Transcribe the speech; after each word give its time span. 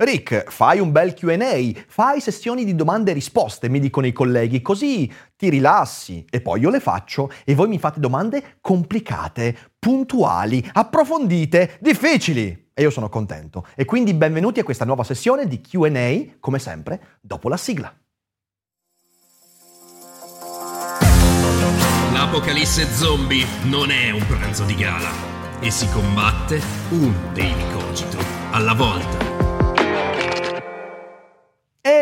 Rick, 0.00 0.48
fai 0.48 0.78
un 0.78 0.92
bel 0.92 1.12
QA, 1.12 1.72
fai 1.88 2.20
sessioni 2.20 2.64
di 2.64 2.76
domande 2.76 3.10
e 3.10 3.14
risposte, 3.14 3.68
mi 3.68 3.80
dicono 3.80 4.06
i 4.06 4.12
colleghi, 4.12 4.62
così 4.62 5.12
ti 5.36 5.48
rilassi 5.48 6.24
e 6.30 6.40
poi 6.40 6.60
io 6.60 6.70
le 6.70 6.78
faccio 6.78 7.28
e 7.44 7.56
voi 7.56 7.66
mi 7.66 7.80
fate 7.80 7.98
domande 7.98 8.58
complicate, 8.60 9.56
puntuali, 9.76 10.64
approfondite, 10.72 11.78
difficili. 11.80 12.66
E 12.72 12.82
io 12.82 12.90
sono 12.90 13.08
contento. 13.08 13.66
E 13.74 13.84
quindi 13.84 14.14
benvenuti 14.14 14.60
a 14.60 14.62
questa 14.62 14.84
nuova 14.84 15.02
sessione 15.02 15.48
di 15.48 15.60
QA, 15.60 16.36
come 16.38 16.60
sempre, 16.60 17.18
dopo 17.20 17.48
la 17.48 17.56
sigla. 17.56 17.92
L'apocalisse 22.12 22.86
zombie 22.92 23.44
non 23.64 23.90
è 23.90 24.10
un 24.10 24.24
pranzo 24.28 24.62
di 24.62 24.76
gala 24.76 25.10
e 25.58 25.72
si 25.72 25.88
combatte 25.88 26.62
un 26.90 27.12
daily 27.32 27.72
cogito 27.72 28.18
alla 28.52 28.74
volta. 28.74 29.47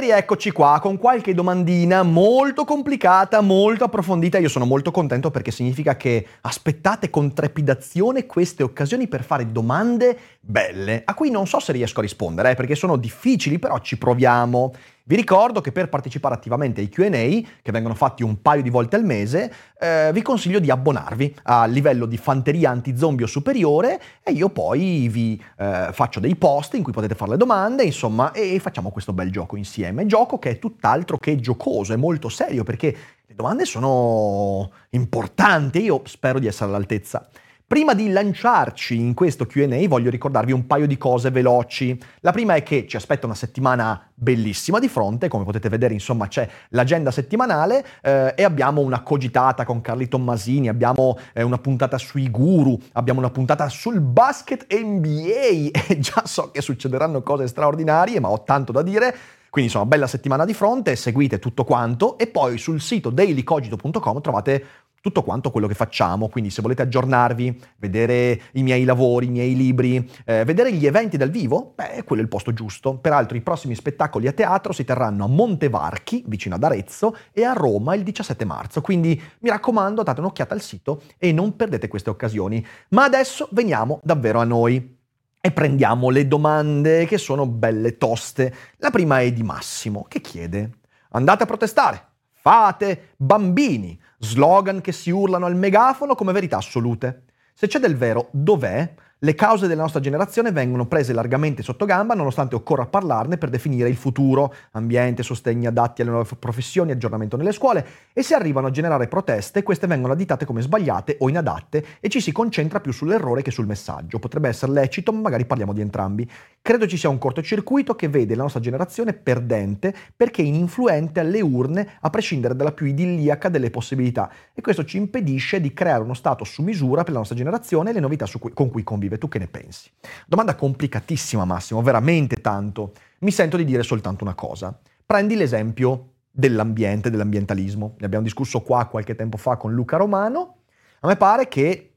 E 0.06 0.10
rieccoci 0.10 0.52
qua 0.52 0.78
con 0.80 0.98
qualche 0.98 1.34
domandina 1.34 2.04
molto 2.04 2.64
complicata, 2.64 3.40
molto 3.40 3.82
approfondita. 3.82 4.38
Io 4.38 4.48
sono 4.48 4.64
molto 4.64 4.92
contento 4.92 5.32
perché 5.32 5.50
significa 5.50 5.96
che 5.96 6.24
aspettate 6.42 7.10
con 7.10 7.34
trepidazione 7.34 8.24
queste 8.24 8.62
occasioni 8.62 9.08
per 9.08 9.24
fare 9.24 9.50
domande 9.50 10.16
belle, 10.38 11.02
a 11.04 11.12
cui 11.12 11.28
non 11.30 11.48
so 11.48 11.58
se 11.58 11.72
riesco 11.72 11.98
a 11.98 12.02
rispondere, 12.02 12.52
eh, 12.52 12.54
perché 12.54 12.76
sono 12.76 12.96
difficili, 12.96 13.58
però 13.58 13.80
ci 13.80 13.98
proviamo. 13.98 14.72
Vi 15.08 15.14
ricordo 15.14 15.60
che 15.60 15.70
per 15.70 15.88
partecipare 15.88 16.34
attivamente 16.34 16.80
ai 16.80 16.88
QA, 16.88 17.48
che 17.62 17.70
vengono 17.70 17.94
fatti 17.94 18.24
un 18.24 18.42
paio 18.42 18.60
di 18.60 18.70
volte 18.70 18.96
al 18.96 19.04
mese, 19.04 19.52
eh, 19.78 20.10
vi 20.12 20.20
consiglio 20.20 20.58
di 20.58 20.68
abbonarvi 20.68 21.36
a 21.44 21.64
livello 21.66 22.06
di 22.06 22.16
fanteria 22.16 22.70
anti-zombie 22.70 23.24
o 23.24 23.28
superiore 23.28 24.00
e 24.24 24.32
io 24.32 24.48
poi 24.48 25.06
vi 25.06 25.40
eh, 25.58 25.90
faccio 25.92 26.18
dei 26.18 26.34
post 26.34 26.74
in 26.74 26.82
cui 26.82 26.90
potete 26.90 27.14
fare 27.14 27.30
le 27.30 27.36
domande, 27.36 27.84
insomma, 27.84 28.32
e 28.32 28.58
facciamo 28.58 28.90
questo 28.90 29.12
bel 29.12 29.30
gioco 29.30 29.54
insieme. 29.54 30.06
Gioco 30.06 30.40
che 30.40 30.50
è 30.50 30.58
tutt'altro 30.58 31.18
che 31.18 31.36
giocoso, 31.36 31.92
è 31.92 31.96
molto 31.96 32.28
serio 32.28 32.64
perché 32.64 32.96
le 33.24 33.34
domande 33.36 33.64
sono 33.64 34.72
importanti 34.90 35.78
e 35.78 35.82
io 35.82 36.02
spero 36.06 36.40
di 36.40 36.48
essere 36.48 36.70
all'altezza. 36.70 37.28
Prima 37.68 37.94
di 37.94 38.12
lanciarci 38.12 38.94
in 38.94 39.12
questo 39.12 39.44
QA 39.44 39.88
voglio 39.88 40.08
ricordarvi 40.08 40.52
un 40.52 40.68
paio 40.68 40.86
di 40.86 40.96
cose 40.96 41.32
veloci. 41.32 42.00
La 42.20 42.30
prima 42.30 42.54
è 42.54 42.62
che 42.62 42.86
ci 42.86 42.94
aspetta 42.94 43.26
una 43.26 43.34
settimana 43.34 44.08
bellissima 44.14 44.78
di 44.78 44.86
fronte, 44.86 45.26
come 45.26 45.42
potete 45.42 45.68
vedere 45.68 45.92
insomma 45.92 46.28
c'è 46.28 46.48
l'agenda 46.68 47.10
settimanale 47.10 47.84
eh, 48.02 48.34
e 48.36 48.44
abbiamo 48.44 48.82
una 48.82 49.02
cogitata 49.02 49.64
con 49.64 49.80
Carli 49.80 50.06
Tommasini, 50.06 50.68
abbiamo 50.68 51.18
eh, 51.32 51.42
una 51.42 51.58
puntata 51.58 51.98
sui 51.98 52.30
guru, 52.30 52.78
abbiamo 52.92 53.18
una 53.18 53.30
puntata 53.30 53.68
sul 53.68 54.00
basket 54.00 54.72
NBA 54.72 55.70
e 55.88 55.98
già 55.98 56.22
so 56.24 56.52
che 56.52 56.62
succederanno 56.62 57.24
cose 57.24 57.48
straordinarie 57.48 58.20
ma 58.20 58.28
ho 58.30 58.44
tanto 58.44 58.70
da 58.70 58.82
dire. 58.82 59.12
Quindi 59.50 59.72
insomma, 59.72 59.90
bella 59.90 60.06
settimana 60.06 60.44
di 60.44 60.52
fronte, 60.52 60.94
seguite 60.96 61.38
tutto 61.38 61.64
quanto 61.64 62.18
e 62.18 62.26
poi 62.26 62.58
sul 62.58 62.80
sito 62.80 63.10
dailycogito.com 63.10 64.20
trovate 64.20 64.64
tutto 65.06 65.22
quanto 65.22 65.52
quello 65.52 65.68
che 65.68 65.74
facciamo, 65.74 66.28
quindi 66.28 66.50
se 66.50 66.60
volete 66.62 66.82
aggiornarvi, 66.82 67.62
vedere 67.76 68.40
i 68.54 68.64
miei 68.64 68.82
lavori, 68.82 69.26
i 69.26 69.30
miei 69.30 69.54
libri, 69.54 70.10
eh, 70.24 70.44
vedere 70.44 70.72
gli 70.72 70.84
eventi 70.84 71.16
dal 71.16 71.30
vivo, 71.30 71.74
beh, 71.76 72.02
quello 72.04 72.22
è 72.22 72.24
il 72.24 72.28
posto 72.28 72.52
giusto. 72.52 72.98
Peraltro 72.98 73.36
i 73.36 73.40
prossimi 73.40 73.76
spettacoli 73.76 74.26
a 74.26 74.32
teatro 74.32 74.72
si 74.72 74.84
terranno 74.84 75.22
a 75.22 75.28
Montevarchi, 75.28 76.24
vicino 76.26 76.56
ad 76.56 76.64
Arezzo, 76.64 77.16
e 77.30 77.44
a 77.44 77.52
Roma 77.52 77.94
il 77.94 78.02
17 78.02 78.44
marzo, 78.44 78.80
quindi 78.80 79.20
mi 79.40 79.48
raccomando 79.48 80.02
date 80.02 80.18
un'occhiata 80.18 80.54
al 80.54 80.60
sito 80.60 81.02
e 81.18 81.30
non 81.30 81.54
perdete 81.54 81.86
queste 81.86 82.10
occasioni. 82.10 82.66
Ma 82.88 83.04
adesso 83.04 83.48
veniamo 83.52 84.00
davvero 84.02 84.40
a 84.40 84.44
noi. 84.44 84.94
E 85.40 85.52
prendiamo 85.52 86.10
le 86.10 86.26
domande 86.26 87.06
che 87.06 87.18
sono 87.18 87.46
belle 87.46 87.96
toste. 87.98 88.52
La 88.78 88.90
prima 88.90 89.20
è 89.20 89.32
di 89.32 89.44
Massimo, 89.44 90.04
che 90.08 90.20
chiede: 90.20 90.78
Andate 91.10 91.44
a 91.44 91.46
protestare, 91.46 92.04
fate 92.32 93.10
bambini, 93.16 93.96
slogan 94.18 94.80
che 94.80 94.92
si 94.92 95.10
urlano 95.10 95.46
al 95.46 95.56
megafono 95.56 96.14
come 96.14 96.32
verità 96.32 96.58
assolute. 96.58 97.24
Se 97.54 97.66
c'è 97.66 97.78
del 97.78 97.96
vero, 97.96 98.28
dov'è? 98.32 98.94
Le 99.20 99.34
cause 99.34 99.66
della 99.66 99.80
nostra 99.80 100.00
generazione 100.00 100.52
vengono 100.52 100.84
prese 100.84 101.14
largamente 101.14 101.62
sotto 101.62 101.86
gamba 101.86 102.12
nonostante 102.12 102.54
occorra 102.54 102.84
parlarne 102.84 103.38
per 103.38 103.48
definire 103.48 103.88
il 103.88 103.96
futuro, 103.96 104.52
ambiente, 104.72 105.22
sostegni 105.22 105.66
adatti 105.66 106.02
alle 106.02 106.10
nuove 106.10 106.28
professioni, 106.38 106.90
aggiornamento 106.90 107.38
nelle 107.38 107.52
scuole 107.52 107.86
e 108.12 108.22
se 108.22 108.34
arrivano 108.34 108.66
a 108.66 108.70
generare 108.70 109.08
proteste 109.08 109.62
queste 109.62 109.86
vengono 109.86 110.12
additate 110.12 110.44
come 110.44 110.60
sbagliate 110.60 111.16
o 111.20 111.30
inadatte 111.30 111.82
e 111.98 112.10
ci 112.10 112.20
si 112.20 112.30
concentra 112.30 112.80
più 112.80 112.92
sull'errore 112.92 113.40
che 113.40 113.50
sul 113.50 113.64
messaggio. 113.64 114.18
Potrebbe 114.18 114.50
essere 114.50 114.72
lecito, 114.72 115.12
ma 115.14 115.20
magari 115.20 115.46
parliamo 115.46 115.72
di 115.72 115.80
entrambi. 115.80 116.30
Credo 116.60 116.86
ci 116.86 116.98
sia 116.98 117.08
un 117.08 117.16
cortocircuito 117.16 117.94
che 117.94 118.10
vede 118.10 118.34
la 118.34 118.42
nostra 118.42 118.60
generazione 118.60 119.14
perdente 119.14 119.94
perché 120.14 120.42
ininfluente 120.42 121.20
alle 121.20 121.40
urne 121.40 121.92
a 122.00 122.10
prescindere 122.10 122.54
dalla 122.54 122.72
più 122.72 122.84
idilliaca 122.84 123.48
delle 123.48 123.70
possibilità 123.70 124.30
e 124.52 124.60
questo 124.60 124.84
ci 124.84 124.98
impedisce 124.98 125.58
di 125.58 125.72
creare 125.72 126.02
uno 126.02 126.12
stato 126.12 126.44
su 126.44 126.62
misura 126.62 127.02
per 127.02 127.12
la 127.12 127.20
nostra 127.20 127.36
generazione 127.36 127.90
e 127.90 127.92
le 127.94 128.00
novità 128.00 128.26
cui, 128.38 128.52
con 128.52 128.68
cui 128.68 128.82
convive 128.82 129.05
vive. 129.06 129.18
Tu 129.18 129.28
che 129.28 129.38
ne 129.38 129.46
pensi? 129.46 129.90
Domanda 130.26 130.54
complicatissima, 130.54 131.44
Massimo, 131.44 131.82
veramente 131.82 132.36
tanto. 132.36 132.92
Mi 133.20 133.30
sento 133.30 133.56
di 133.56 133.64
dire 133.64 133.82
soltanto 133.82 134.24
una 134.24 134.34
cosa. 134.34 134.78
Prendi 135.04 135.36
l'esempio 135.36 136.12
dell'ambiente, 136.30 137.10
dell'ambientalismo. 137.10 137.94
Ne 137.98 138.06
abbiamo 138.06 138.24
discusso 138.24 138.60
qua 138.60 138.86
qualche 138.86 139.14
tempo 139.14 139.36
fa 139.36 139.56
con 139.56 139.72
Luca 139.72 139.96
Romano. 139.96 140.56
A 141.00 141.08
me 141.08 141.16
pare 141.16 141.48
che 141.48 141.94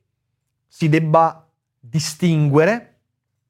si 0.68 0.88
debba 0.88 1.46
distinguere 1.80 3.00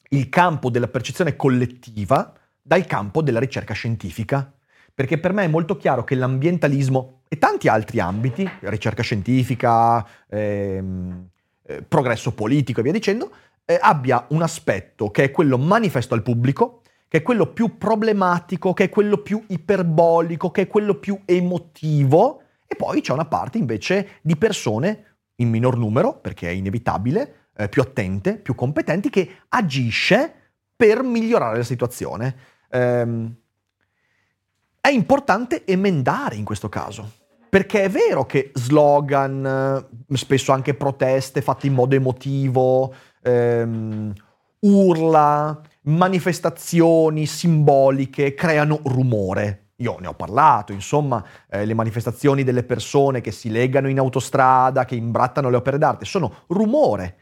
il 0.09 0.29
campo 0.29 0.69
della 0.69 0.87
percezione 0.87 1.35
collettiva 1.35 2.33
dal 2.61 2.85
campo 2.85 3.21
della 3.21 3.39
ricerca 3.39 3.73
scientifica. 3.73 4.51
Perché 4.93 5.17
per 5.17 5.31
me 5.33 5.45
è 5.45 5.47
molto 5.47 5.77
chiaro 5.77 6.03
che 6.03 6.15
l'ambientalismo 6.15 7.21
e 7.27 7.37
tanti 7.37 7.67
altri 7.67 7.99
ambiti, 7.99 8.49
ricerca 8.61 9.01
scientifica, 9.01 10.05
ehm, 10.27 11.29
eh, 11.63 11.83
progresso 11.83 12.33
politico 12.33 12.79
e 12.79 12.83
via 12.83 12.91
dicendo, 12.91 13.31
eh, 13.69 13.77
abbia 13.79 14.25
un 14.29 14.41
aspetto 14.41 15.11
che 15.11 15.25
è 15.25 15.31
quello 15.31 15.59
manifesto 15.59 16.15
al 16.15 16.23
pubblico, 16.23 16.81
che 17.07 17.19
è 17.19 17.21
quello 17.21 17.53
più 17.53 17.77
problematico, 17.77 18.73
che 18.73 18.85
è 18.85 18.89
quello 18.89 19.17
più 19.17 19.43
iperbolico, 19.47 20.49
che 20.49 20.63
è 20.63 20.67
quello 20.67 20.95
più 20.95 21.21
emotivo, 21.25 22.41
e 22.65 22.75
poi 22.75 23.01
c'è 23.01 23.13
una 23.13 23.25
parte 23.25 23.59
invece 23.59 24.19
di 24.23 24.35
persone 24.37 25.17
in 25.35 25.49
minor 25.49 25.77
numero, 25.77 26.17
perché 26.17 26.47
è 26.47 26.51
inevitabile, 26.51 27.49
eh, 27.55 27.69
più 27.69 27.83
attente, 27.83 28.39
più 28.39 28.55
competenti, 28.55 29.11
che 29.11 29.41
agisce 29.49 30.33
per 30.75 31.03
migliorare 31.03 31.57
la 31.57 31.63
situazione. 31.63 32.35
Ehm, 32.71 33.35
è 34.81 34.89
importante 34.89 35.63
emendare 35.67 36.35
in 36.35 36.43
questo 36.43 36.69
caso. 36.69 37.17
Perché 37.49 37.83
è 37.83 37.89
vero 37.89 38.27
che 38.27 38.51
slogan, 38.53 39.87
spesso 40.13 40.51
anche 40.51 40.75
proteste 40.75 41.41
fatte 41.41 41.65
in 41.65 41.73
modo 41.73 41.95
emotivo, 41.95 42.93
ehm, 43.21 44.13
urla, 44.59 45.61
manifestazioni 45.83 47.25
simboliche 47.25 48.33
creano 48.33 48.79
rumore. 48.83 49.69
Io 49.77 49.97
ne 49.99 50.07
ho 50.07 50.13
parlato, 50.13 50.73
insomma, 50.73 51.23
eh, 51.49 51.65
le 51.65 51.73
manifestazioni 51.73 52.43
delle 52.43 52.63
persone 52.63 53.21
che 53.21 53.31
si 53.31 53.49
legano 53.49 53.87
in 53.87 53.97
autostrada, 53.97 54.83
che 54.83 54.95
imbrattano 54.95 55.49
le 55.49 55.55
opere 55.55 55.77
d'arte, 55.77 56.03
sono 56.03 56.43
rumore. 56.47 57.17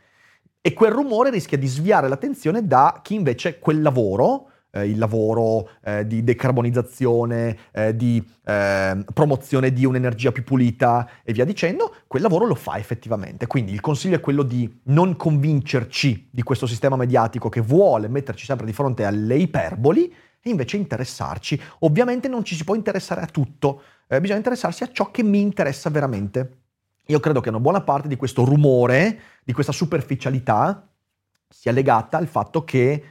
E 0.59 0.73
quel 0.73 0.91
rumore 0.91 1.29
rischia 1.29 1.57
di 1.57 1.67
sviare 1.67 2.07
l'attenzione 2.07 2.65
da 2.65 2.99
chi 3.03 3.13
invece 3.13 3.59
quel 3.59 3.81
lavoro 3.81 4.49
eh, 4.77 4.89
il 4.89 4.97
lavoro 4.97 5.69
eh, 5.83 6.05
di 6.05 6.23
decarbonizzazione, 6.23 7.57
eh, 7.71 7.95
di 7.95 8.23
ehm, 8.45 9.05
promozione 9.13 9.73
di 9.73 9.85
un'energia 9.85 10.31
più 10.31 10.43
pulita 10.43 11.09
e 11.23 11.33
via 11.33 11.45
dicendo, 11.45 11.93
quel 12.07 12.21
lavoro 12.21 12.45
lo 12.45 12.55
fa 12.55 12.77
effettivamente. 12.77 13.47
Quindi 13.47 13.73
il 13.73 13.81
consiglio 13.81 14.15
è 14.15 14.19
quello 14.19 14.43
di 14.43 14.81
non 14.83 15.15
convincerci 15.15 16.29
di 16.31 16.43
questo 16.43 16.67
sistema 16.67 16.95
mediatico 16.95 17.49
che 17.49 17.61
vuole 17.61 18.07
metterci 18.07 18.45
sempre 18.45 18.65
di 18.65 18.73
fronte 18.73 19.05
alle 19.05 19.35
iperboli 19.35 20.13
e 20.41 20.49
invece 20.49 20.77
interessarci. 20.77 21.59
Ovviamente 21.79 22.27
non 22.27 22.43
ci 22.43 22.55
si 22.55 22.63
può 22.63 22.75
interessare 22.75 23.21
a 23.21 23.25
tutto, 23.25 23.81
eh, 24.07 24.19
bisogna 24.19 24.37
interessarsi 24.37 24.83
a 24.83 24.89
ciò 24.91 25.11
che 25.11 25.23
mi 25.23 25.41
interessa 25.41 25.89
veramente. 25.89 26.59
Io 27.07 27.19
credo 27.19 27.39
che 27.39 27.49
una 27.49 27.59
buona 27.59 27.81
parte 27.81 28.07
di 28.07 28.17
questo 28.17 28.43
rumore, 28.43 29.19
di 29.43 29.53
questa 29.53 29.71
superficialità, 29.71 30.87
sia 31.49 31.71
legata 31.71 32.17
al 32.17 32.27
fatto 32.27 32.65
che 32.65 33.03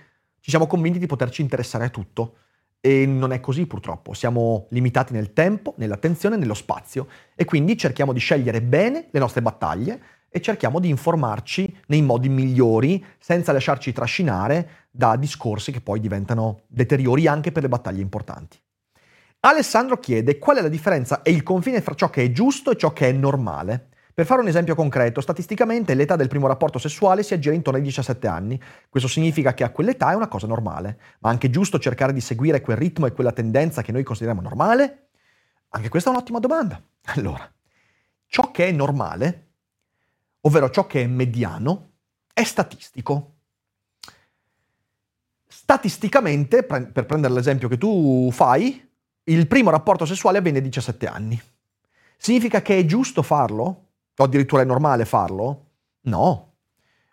ci 0.46 0.52
siamo 0.52 0.69
convinti 0.69 1.00
di 1.00 1.06
poterci 1.06 1.43
interessare 1.43 1.87
a 1.87 1.88
tutto. 1.88 2.37
E 2.81 3.04
non 3.04 3.32
è 3.32 3.40
così 3.40 3.66
purtroppo, 3.66 4.14
siamo 4.14 4.69
limitati 4.70 5.12
nel 5.12 5.32
tempo, 5.32 5.75
nell'attenzione, 5.78 6.37
nello 6.37 6.54
spazio 6.54 7.08
e 7.34 7.44
quindi 7.44 7.76
cerchiamo 7.76 8.12
di 8.12 8.20
scegliere 8.20 8.62
bene 8.62 9.08
le 9.10 9.19
nostre 9.19 9.43
battaglie 9.43 10.00
e 10.28 10.40
cerchiamo 10.40 10.78
di 10.78 10.88
informarci 10.88 11.78
nei 11.87 12.00
modi 12.00 12.28
migliori 12.28 13.04
senza 13.19 13.50
lasciarci 13.50 13.90
trascinare 13.90 14.87
da 14.88 15.16
discorsi 15.16 15.72
che 15.72 15.81
poi 15.81 15.98
diventano 15.98 16.60
deteriori 16.69 17.26
anche 17.26 17.50
per 17.50 17.62
le 17.62 17.69
battaglie 17.69 18.02
importanti. 18.02 18.56
Alessandro 19.40 19.98
chiede 19.98 20.38
qual 20.38 20.58
è 20.58 20.62
la 20.62 20.69
differenza 20.69 21.22
e 21.22 21.32
il 21.32 21.43
confine 21.43 21.81
fra 21.81 21.96
ciò 21.96 22.08
che 22.08 22.22
è 22.22 22.31
giusto 22.31 22.70
e 22.70 22.76
ciò 22.76 22.93
che 22.93 23.08
è 23.08 23.12
normale. 23.12 23.88
Per 24.16 24.24
fare 24.24 24.40
un 24.40 24.48
esempio 24.48 24.74
concreto, 24.74 25.20
statisticamente 25.20 25.92
l'età 25.92 26.16
del 26.16 26.28
primo 26.28 26.46
rapporto 26.46 26.78
sessuale 26.78 27.22
si 27.22 27.34
aggira 27.34 27.54
intorno 27.54 27.78
ai 27.78 27.84
17 27.84 28.26
anni. 28.26 28.58
Questo 28.88 29.10
significa 29.10 29.52
che 29.52 29.62
a 29.62 29.68
quell'età 29.68 30.10
è 30.10 30.14
una 30.14 30.26
cosa 30.26 30.46
normale, 30.46 30.98
ma 31.18 31.28
anche 31.28 31.50
giusto 31.50 31.78
cercare 31.78 32.14
di 32.14 32.22
seguire 32.22 32.62
quel 32.62 32.78
ritmo 32.78 33.04
e 33.04 33.12
quella 33.12 33.32
tendenza 33.32 33.82
che 33.82 33.92
noi 33.92 34.04
consideriamo 34.04 34.40
normale? 34.40 35.08
Anche 35.68 35.90
questa 35.90 36.08
è 36.08 36.12
un'ottima 36.14 36.38
domanda. 36.38 36.82
Allora, 37.14 37.46
ciò 38.24 38.50
che 38.52 38.68
è 38.68 38.72
normale, 38.72 39.48
ovvero 40.40 40.70
ciò 40.70 40.86
che 40.86 41.02
è 41.02 41.06
mediano, 41.06 41.90
è 42.32 42.42
statistico. 42.42 43.34
Statisticamente, 45.46 46.62
per 46.62 47.04
prendere 47.04 47.34
l'esempio 47.34 47.69
che 47.69 47.76
tu 47.76 48.30
fai, 48.32 48.82
il 49.24 49.46
primo 49.46 49.69
rapporto 49.69 50.06
sessuale 50.06 50.38
avviene 50.38 50.56
a 50.56 50.62
17 50.62 51.06
anni. 51.06 51.38
Significa 52.16 52.62
che 52.62 52.78
è 52.78 52.86
giusto 52.86 53.20
farlo? 53.20 53.85
O 54.16 54.24
addirittura 54.24 54.62
è 54.62 54.64
normale 54.64 55.04
farlo? 55.04 55.66
No. 56.02 56.54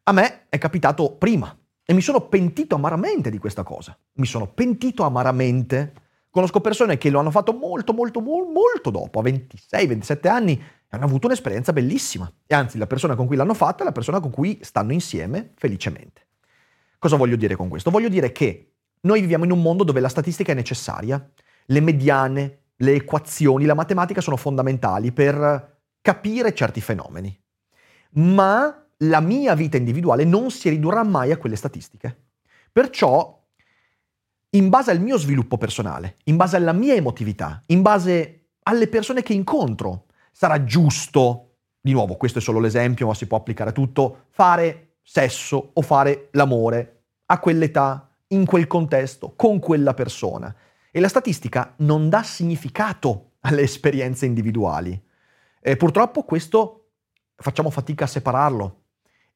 A 0.04 0.12
me 0.12 0.46
è 0.50 0.58
capitato 0.58 1.16
prima 1.16 1.56
e 1.86 1.94
mi 1.94 2.02
sono 2.02 2.28
pentito 2.28 2.76
amaramente 2.76 3.30
di 3.30 3.38
questa 3.38 3.64
cosa. 3.64 3.98
Mi 4.14 4.26
sono 4.26 4.48
pentito 4.48 5.04
amaramente. 5.04 5.94
Conosco 6.30 6.62
persone 6.62 6.98
che 6.98 7.10
lo 7.10 7.20
hanno 7.20 7.32
fatto 7.32 7.54
molto, 7.54 7.94
molto, 7.94 8.22
molto 8.22 8.90
dopo, 8.90 9.20
a 9.20 9.24
26, 9.24 9.88
27 9.88 10.28
anni, 10.28 10.54
e 10.54 10.64
hanno 10.90 11.06
avuto 11.06 11.28
un'esperienza 11.28 11.74
bellissima. 11.74 12.32
E 12.48 12.56
anzi, 12.56 12.78
la 12.78 12.88
persona 12.88 13.16
con 13.16 13.28
cui 13.28 13.36
l'hanno 13.36 13.54
fatta 13.54 13.84
è 13.84 13.86
la 13.86 13.92
persona 13.92 14.20
con 14.20 14.32
cui 14.32 14.60
stanno 14.62 14.94
insieme 14.94 15.52
felicemente. 15.56 16.28
Cosa 16.98 17.18
voglio 17.18 17.36
dire 17.36 17.56
con 17.56 17.68
questo? 17.68 17.92
Voglio 17.92 18.10
dire 18.10 18.32
che 18.32 18.74
noi 19.02 19.20
viviamo 19.20 19.44
in 19.44 19.52
un 19.52 19.62
mondo 19.62 19.84
dove 19.84 20.00
la 20.00 20.08
statistica 20.08 20.54
è 20.54 20.56
necessaria. 20.56 21.32
Le 21.66 21.80
mediane, 21.82 22.60
le 22.78 22.94
equazioni, 22.94 23.66
la 23.66 23.74
matematica 23.74 24.22
sono 24.22 24.38
fondamentali 24.38 25.12
per 25.12 25.73
capire 26.04 26.54
certi 26.54 26.82
fenomeni. 26.82 27.36
Ma 28.16 28.86
la 28.98 29.22
mia 29.22 29.56
vita 29.56 29.78
individuale 29.78 30.26
non 30.26 30.52
si 30.52 30.70
ridurrà 30.70 31.04
mai 31.04 31.32
a 31.32 31.38
quelle 31.38 31.56
statistiche. 31.56 32.26
Perciò, 32.72 33.42
in 34.52 34.70
base 34.70 34.92
al 34.92 35.00
mio 35.00 35.18
sviluppo 35.18 35.58
personale, 35.58 36.18
in 36.26 36.36
base 36.36 36.58
alla 36.58 36.74
mia 36.74 36.94
emotività, 36.94 37.64
in 37.68 37.82
base 37.82 38.50
alle 38.64 38.88
persone 38.88 39.24
che 39.24 39.34
incontro, 39.34 40.06
sarà 40.32 40.64
giusto, 40.66 41.56
di 41.80 41.94
nuovo 41.94 42.18
questo 42.18 42.40
è 42.40 42.42
solo 42.42 42.60
l'esempio, 42.60 43.08
ma 43.08 43.14
si 43.14 43.26
può 43.26 43.38
applicare 43.38 43.70
a 43.70 43.74
tutto, 43.74 44.26
fare 44.30 44.98
sesso 45.02 45.72
o 45.74 45.82
fare 45.82 46.28
l'amore 46.32 47.04
a 47.28 47.40
quell'età, 47.40 48.10
in 48.28 48.46
quel 48.46 48.68
contesto, 48.68 49.34
con 49.36 49.60
quella 49.60 49.94
persona. 49.94 50.54
E 50.92 51.00
la 51.00 51.08
statistica 51.08 51.74
non 51.78 52.10
dà 52.10 52.24
significato 52.24 53.36
alle 53.42 53.62
esperienze 53.62 54.26
individuali. 54.26 55.02
Eh, 55.66 55.78
purtroppo 55.78 56.24
questo 56.24 56.90
facciamo 57.38 57.70
fatica 57.70 58.04
a 58.04 58.08
separarlo. 58.08 58.82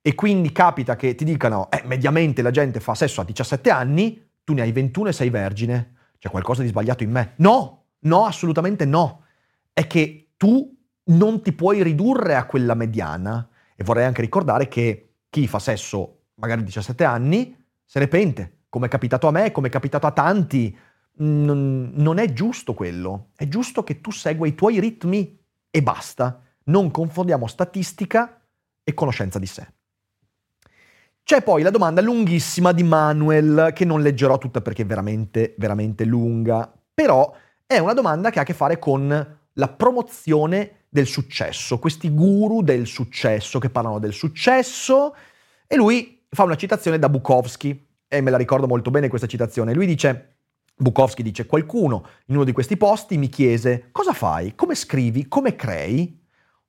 E 0.01 0.13
quindi 0.13 0.51
capita 0.51 0.97
che 0.97 1.15
ti 1.15 1.23
dicano, 1.23 1.71
eh, 1.71 1.83
mediamente 1.85 2.41
la 2.41 2.51
gente 2.51 2.81
fa 2.81 2.95
sesso 2.95 3.21
a 3.21 3.23
17 3.23 3.69
anni, 3.69 4.29
tu 4.43 4.53
ne 4.53 4.61
hai 4.61 4.73
21 4.73 5.07
e 5.07 5.13
sei 5.13 5.29
vergine. 5.29 5.95
C'è 6.19 6.29
qualcosa 6.29 6.63
di 6.63 6.67
sbagliato 6.67 7.03
in 7.03 7.11
me. 7.11 7.33
No, 7.37 7.85
no, 7.99 8.25
assolutamente 8.25 8.83
no. 8.83 9.23
È 9.71 9.87
che 9.87 10.31
tu 10.35 10.75
non 11.05 11.41
ti 11.41 11.53
puoi 11.53 11.81
ridurre 11.81 12.35
a 12.35 12.45
quella 12.45 12.73
mediana. 12.73 13.47
E 13.73 13.85
vorrei 13.85 14.03
anche 14.03 14.21
ricordare 14.21 14.67
che 14.67 15.13
chi 15.29 15.47
fa 15.47 15.59
sesso 15.59 16.23
magari 16.35 16.59
a 16.59 16.65
17 16.65 17.03
anni 17.05 17.55
se 17.85 17.99
ne 17.99 18.09
pente, 18.09 18.63
come 18.67 18.87
è 18.87 18.89
capitato 18.89 19.27
a 19.27 19.31
me, 19.31 19.51
come 19.53 19.67
è 19.67 19.71
capitato 19.71 20.07
a 20.07 20.11
tanti. 20.11 20.77
Non, 21.19 21.91
non 21.93 22.17
è 22.17 22.33
giusto 22.33 22.73
quello. 22.73 23.29
È 23.33 23.47
giusto 23.47 23.83
che 23.83 24.01
tu 24.01 24.11
segua 24.11 24.45
i 24.45 24.55
tuoi 24.55 24.81
ritmi 24.81 25.37
e 25.69 25.83
basta. 25.83 26.41
Non 26.65 26.91
confondiamo 26.91 27.47
statistica 27.47 28.41
e 28.83 28.93
conoscenza 28.93 29.39
di 29.39 29.45
sé. 29.45 29.67
C'è 31.23 31.41
poi 31.41 31.61
la 31.61 31.71
domanda 31.71 32.01
lunghissima 32.01 32.71
di 32.71 32.83
Manuel, 32.83 33.71
che 33.73 33.83
non 33.83 34.01
leggerò 34.01 34.37
tutta 34.37 34.61
perché 34.61 34.83
è 34.83 34.85
veramente, 34.85 35.55
veramente 35.57 36.05
lunga, 36.05 36.71
però 36.93 37.35
è 37.65 37.79
una 37.79 37.93
domanda 37.93 38.29
che 38.29 38.39
ha 38.39 38.43
a 38.43 38.45
che 38.45 38.53
fare 38.53 38.79
con 38.79 39.37
la 39.51 39.67
promozione 39.67 40.85
del 40.87 41.05
successo, 41.05 41.79
questi 41.79 42.09
guru 42.09 42.61
del 42.61 42.87
successo 42.87 43.59
che 43.59 43.69
parlano 43.69 43.99
del 43.99 44.13
successo 44.13 45.15
e 45.67 45.75
lui 45.75 46.25
fa 46.29 46.43
una 46.43 46.55
citazione 46.55 46.97
da 46.97 47.09
Bukowski 47.09 47.87
e 48.07 48.21
me 48.21 48.31
la 48.31 48.37
ricordo 48.37 48.67
molto 48.67 48.89
bene 48.89 49.09
questa 49.09 49.27
citazione. 49.27 49.73
Lui 49.73 49.85
dice 49.85 50.36
Bukowski 50.79 51.23
dice, 51.23 51.47
qualcuno 51.47 52.05
in 52.27 52.35
uno 52.35 52.43
di 52.43 52.51
questi 52.51 52.77
posti 52.77 53.17
mi 53.17 53.29
chiese, 53.29 53.89
cosa 53.91 54.13
fai? 54.13 54.53
Come 54.53 54.75
scrivi? 54.75 55.27
Come 55.27 55.55
crei? 55.55 56.23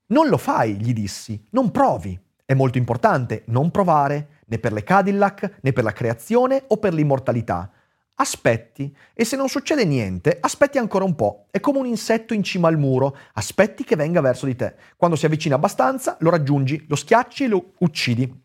Non 0.07 0.29
lo 0.29 0.39
fai, 0.39 0.81
gli 0.81 0.95
dissi, 0.95 1.47
non 1.51 1.71
provi. 1.71 2.19
È 2.43 2.55
molto 2.55 2.79
importante 2.79 3.43
non 3.49 3.71
provare, 3.71 4.41
né 4.47 4.59
per 4.59 4.73
le 4.73 4.83
Cadillac, 4.83 5.59
né 5.61 5.73
per 5.75 5.85
la 5.85 5.93
creazione 5.93 6.65
o 6.69 6.79
per 6.79 6.95
l'immortalità. 6.95 7.71
Aspetti, 8.15 8.97
e 9.13 9.27
se 9.27 9.37
non 9.37 9.49
succede 9.49 9.85
niente, 9.85 10.39
aspetti 10.41 10.79
ancora 10.79 11.05
un 11.05 11.15
po'. 11.15 11.45
È 11.51 11.61
come 11.61 11.79
un 11.79 11.87
insetto 11.87 12.33
in 12.33 12.43
cima 12.43 12.69
al 12.69 12.79
muro, 12.79 13.15
aspetti 13.35 13.85
che 13.85 13.95
venga 13.95 14.23
verso 14.23 14.47
di 14.47 14.57
te. 14.57 14.75
Quando 14.97 15.17
si 15.17 15.27
avvicina 15.27 15.57
abbastanza, 15.57 16.17
lo 16.21 16.31
raggiungi, 16.31 16.87
lo 16.89 16.97
schiacci 16.97 17.45
e 17.45 17.49
lo 17.49 17.73
uccidi. 17.81 18.43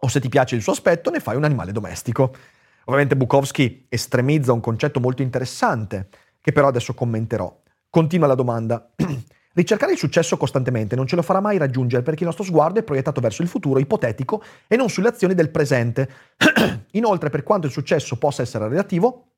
O 0.00 0.08
se 0.08 0.20
ti 0.20 0.28
piace 0.28 0.56
il 0.56 0.62
suo 0.62 0.72
aspetto, 0.72 1.10
ne 1.10 1.20
fai 1.20 1.36
un 1.36 1.44
animale 1.44 1.70
domestico. 1.70 2.34
Ovviamente 2.84 3.16
Bukowski 3.16 3.86
estremizza 3.88 4.52
un 4.52 4.60
concetto 4.60 5.00
molto 5.00 5.22
interessante, 5.22 6.08
che 6.40 6.52
però 6.52 6.68
adesso 6.68 6.94
commenterò. 6.94 7.62
Continua 7.88 8.26
la 8.26 8.34
domanda. 8.34 8.90
Ricercare 9.54 9.92
il 9.92 9.98
successo 9.98 10.36
costantemente 10.36 10.96
non 10.96 11.06
ce 11.06 11.14
lo 11.14 11.22
farà 11.22 11.40
mai 11.40 11.58
raggiungere 11.58 12.02
perché 12.02 12.20
il 12.20 12.26
nostro 12.26 12.44
sguardo 12.44 12.80
è 12.80 12.82
proiettato 12.82 13.20
verso 13.20 13.42
il 13.42 13.48
futuro 13.48 13.78
ipotetico 13.78 14.42
e 14.66 14.76
non 14.76 14.88
sulle 14.88 15.08
azioni 15.08 15.34
del 15.34 15.50
presente. 15.50 16.10
Inoltre, 16.92 17.30
per 17.30 17.44
quanto 17.44 17.66
il 17.66 17.72
successo 17.72 18.18
possa 18.18 18.42
essere 18.42 18.68
relativo, 18.68 19.28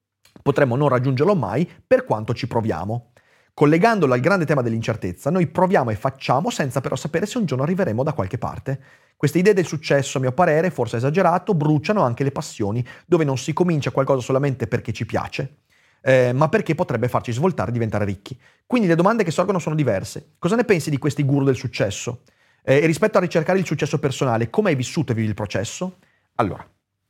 potremmo 0.43 0.75
non 0.75 0.88
raggiungerlo 0.88 1.34
mai 1.34 1.70
per 1.86 2.05
quanto 2.05 2.32
ci 2.32 2.46
proviamo. 2.46 3.12
Collegandolo 3.58 4.13
al 4.13 4.20
grande 4.20 4.44
tema 4.44 4.60
dell'incertezza, 4.60 5.31
noi 5.31 5.46
proviamo 5.46 5.89
e 5.89 5.96
facciamo 5.96 6.51
senza 6.51 6.82
però 6.82 6.94
sapere 6.94 7.25
se 7.25 7.39
un 7.39 7.46
giorno 7.46 7.65
arriveremo 7.65 8.03
da 8.03 8.13
qualche 8.13 8.36
parte. 8.36 8.79
Queste 9.17 9.39
idee 9.39 9.55
del 9.55 9.65
successo, 9.65 10.19
a 10.19 10.20
mio 10.20 10.32
parere, 10.32 10.69
forse 10.69 10.98
esagerato, 10.98 11.55
bruciano 11.55 12.03
anche 12.03 12.22
le 12.22 12.32
passioni, 12.32 12.86
dove 13.06 13.25
non 13.25 13.39
si 13.39 13.55
comincia 13.55 13.91
qualcosa 13.93 14.20
solamente 14.20 14.67
perché 14.67 14.93
ci 14.93 15.06
piace, 15.06 15.60
eh, 16.03 16.34
ma 16.34 16.51
perché 16.51 16.75
potrebbe 16.75 17.08
farci 17.08 17.32
svoltare 17.32 17.70
e 17.70 17.72
diventare 17.72 18.05
ricchi. 18.05 18.39
Quindi 18.67 18.89
le 18.89 18.94
domande 18.94 19.25
che 19.25 19.31
sorgono 19.31 19.58
sono 19.58 19.75
diverse. 19.75 20.32
Cosa 20.39 20.55
ne 20.55 20.65
pensi 20.65 20.91
di 20.91 20.98
questi 20.98 21.25
guru 21.25 21.46
del 21.46 21.56
successo? 21.56 22.25
Eh, 22.63 22.84
rispetto 22.84 23.17
a 23.17 23.22
ricercare 23.22 23.58
il 23.58 23.65
successo 23.65 23.98
personale, 23.98 24.51
come 24.51 24.69
hai 24.69 24.77
vissuto 24.77 25.13
e 25.13 25.15
vivi 25.15 25.29
il 25.29 25.34
processo? 25.34 25.96
Allora, 26.34 26.63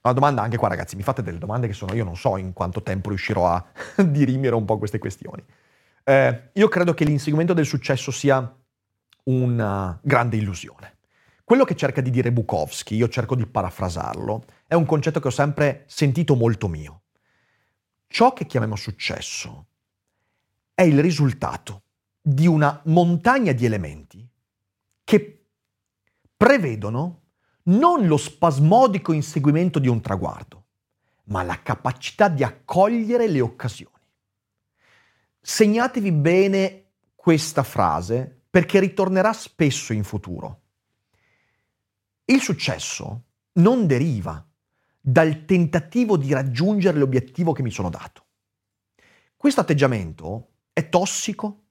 una 0.03 0.15
domanda 0.15 0.43
anche 0.43 0.59
qua 0.59 0.69
ragazzi, 0.69 0.95
mi 0.95 1.03
fate 1.03 1.25
delle 1.25 1.39
domande 1.39 1.67
che 1.67 1.73
sono, 1.73 1.93
io 1.93 2.05
non 2.05 2.15
so 2.15 2.37
in 2.37 2.53
quanto 2.53 2.85
tempo 2.85 3.09
riuscirò 3.09 3.49
a 3.49 3.67
dirimere 4.01 4.55
un 4.55 4.65
po' 4.65 4.79
queste 4.79 5.01
questioni. 5.01 5.43
Eh, 6.09 6.51
io 6.53 6.69
credo 6.69 6.95
che 6.95 7.05
l'inseguimento 7.05 7.53
del 7.53 7.67
successo 7.67 8.13
sia 8.13 8.57
una 9.25 9.99
grande 10.01 10.37
illusione. 10.37 10.99
Quello 11.43 11.65
che 11.65 11.75
cerca 11.75 12.01
di 12.01 12.11
dire 12.11 12.31
Bukowski, 12.31 12.95
io 12.95 13.09
cerco 13.09 13.35
di 13.35 13.45
parafrasarlo, 13.45 14.45
è 14.69 14.75
un 14.75 14.87
concetto 14.87 15.19
che 15.19 15.27
ho 15.27 15.33
sempre 15.33 15.83
sentito 15.89 16.37
molto 16.37 16.69
mio. 16.69 17.03
Ciò 18.07 18.33
che 18.33 18.47
chiamiamo 18.47 18.77
successo 18.77 19.67
è 20.75 20.83
il 20.83 21.01
risultato 21.01 21.83
di 22.23 22.47
una 22.47 22.81
montagna 22.85 23.51
di 23.51 23.65
elementi 23.65 24.25
che 25.03 25.47
prevedono 26.37 27.23
non 27.65 28.07
lo 28.07 28.17
spasmodico 28.17 29.13
inseguimento 29.13 29.81
di 29.81 29.89
un 29.89 30.01
traguardo, 30.01 30.67
ma 31.25 31.43
la 31.43 31.61
capacità 31.63 32.29
di 32.29 32.45
accogliere 32.45 33.27
le 33.27 33.41
occasioni. 33.41 33.95
Segnatevi 35.49 36.11
bene 36.11 36.87
questa 37.15 37.63
frase 37.63 38.47
perché 38.51 38.81
ritornerà 38.81 39.33
spesso 39.33 39.93
in 39.93 40.03
futuro. 40.03 40.63
Il 42.25 42.41
successo 42.41 43.27
non 43.53 43.87
deriva 43.87 44.45
dal 45.01 45.45
tentativo 45.45 46.17
di 46.17 46.33
raggiungere 46.33 46.99
l'obiettivo 46.99 47.53
che 47.53 47.63
mi 47.63 47.71
sono 47.71 47.91
dato. 47.91 48.25
Questo 49.37 49.61
atteggiamento 49.61 50.55
è 50.73 50.89
tossico, 50.89 51.67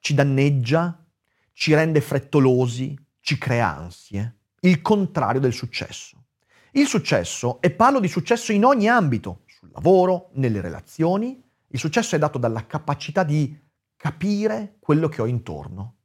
ci 0.00 0.14
danneggia, 0.14 1.06
ci 1.52 1.74
rende 1.74 2.00
frettolosi, 2.00 2.98
ci 3.20 3.38
crea 3.38 3.72
ansie, 3.72 4.38
il 4.62 4.82
contrario 4.82 5.40
del 5.40 5.52
successo. 5.52 6.24
Il 6.72 6.88
successo, 6.88 7.60
e 7.60 7.70
parlo 7.70 8.00
di 8.00 8.08
successo 8.08 8.50
in 8.50 8.64
ogni 8.64 8.88
ambito, 8.88 9.42
sul 9.46 9.70
lavoro, 9.70 10.30
nelle 10.32 10.60
relazioni. 10.60 11.50
Il 11.72 11.78
successo 11.78 12.16
è 12.16 12.18
dato 12.18 12.36
dalla 12.36 12.66
capacità 12.66 13.24
di 13.24 13.58
capire 13.96 14.76
quello 14.78 15.08
che 15.08 15.22
ho 15.22 15.26
intorno, 15.26 15.96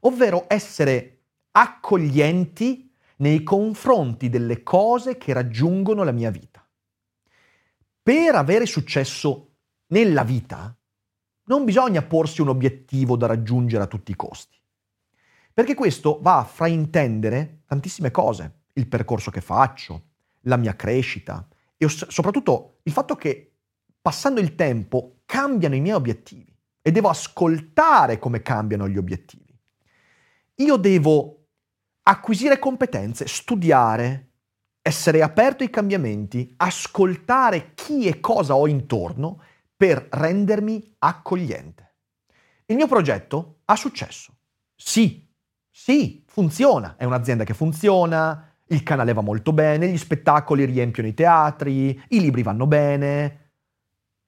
ovvero 0.00 0.46
essere 0.48 1.26
accoglienti 1.52 2.92
nei 3.18 3.44
confronti 3.44 4.28
delle 4.28 4.64
cose 4.64 5.18
che 5.18 5.32
raggiungono 5.32 6.02
la 6.02 6.10
mia 6.10 6.30
vita. 6.30 6.68
Per 8.02 8.34
avere 8.34 8.66
successo 8.66 9.58
nella 9.88 10.24
vita 10.24 10.76
non 11.44 11.64
bisogna 11.64 12.02
porsi 12.02 12.40
un 12.40 12.48
obiettivo 12.48 13.16
da 13.16 13.26
raggiungere 13.26 13.84
a 13.84 13.88
tutti 13.88 14.10
i 14.10 14.16
costi, 14.16 14.60
perché 15.52 15.74
questo 15.74 16.18
va 16.20 16.38
a 16.38 16.44
fraintendere 16.44 17.62
tantissime 17.66 18.10
cose, 18.10 18.62
il 18.72 18.88
percorso 18.88 19.30
che 19.30 19.40
faccio, 19.40 20.06
la 20.46 20.56
mia 20.56 20.74
crescita 20.74 21.46
e 21.76 21.88
soprattutto 21.88 22.78
il 22.82 22.92
fatto 22.92 23.14
che 23.14 23.51
passando 24.02 24.40
il 24.40 24.56
tempo 24.56 25.20
cambiano 25.24 25.76
i 25.76 25.80
miei 25.80 25.94
obiettivi 25.94 26.54
e 26.82 26.90
devo 26.90 27.08
ascoltare 27.08 28.18
come 28.18 28.42
cambiano 28.42 28.88
gli 28.88 28.98
obiettivi. 28.98 29.56
Io 30.56 30.76
devo 30.76 31.46
acquisire 32.02 32.58
competenze, 32.58 33.28
studiare, 33.28 34.30
essere 34.82 35.22
aperto 35.22 35.62
ai 35.62 35.70
cambiamenti, 35.70 36.52
ascoltare 36.56 37.72
chi 37.74 38.06
e 38.06 38.18
cosa 38.18 38.56
ho 38.56 38.66
intorno 38.66 39.40
per 39.76 40.08
rendermi 40.10 40.96
accogliente. 40.98 41.94
Il 42.66 42.76
mio 42.76 42.88
progetto 42.88 43.60
ha 43.66 43.76
successo. 43.76 44.34
Sì, 44.74 45.28
sì, 45.70 46.24
funziona. 46.26 46.96
È 46.96 47.04
un'azienda 47.04 47.44
che 47.44 47.54
funziona, 47.54 48.52
il 48.66 48.82
canale 48.82 49.12
va 49.12 49.20
molto 49.20 49.52
bene, 49.52 49.88
gli 49.88 49.98
spettacoli 49.98 50.64
riempiono 50.64 51.08
i 51.08 51.14
teatri, 51.14 52.02
i 52.08 52.20
libri 52.20 52.42
vanno 52.42 52.66
bene 52.66 53.41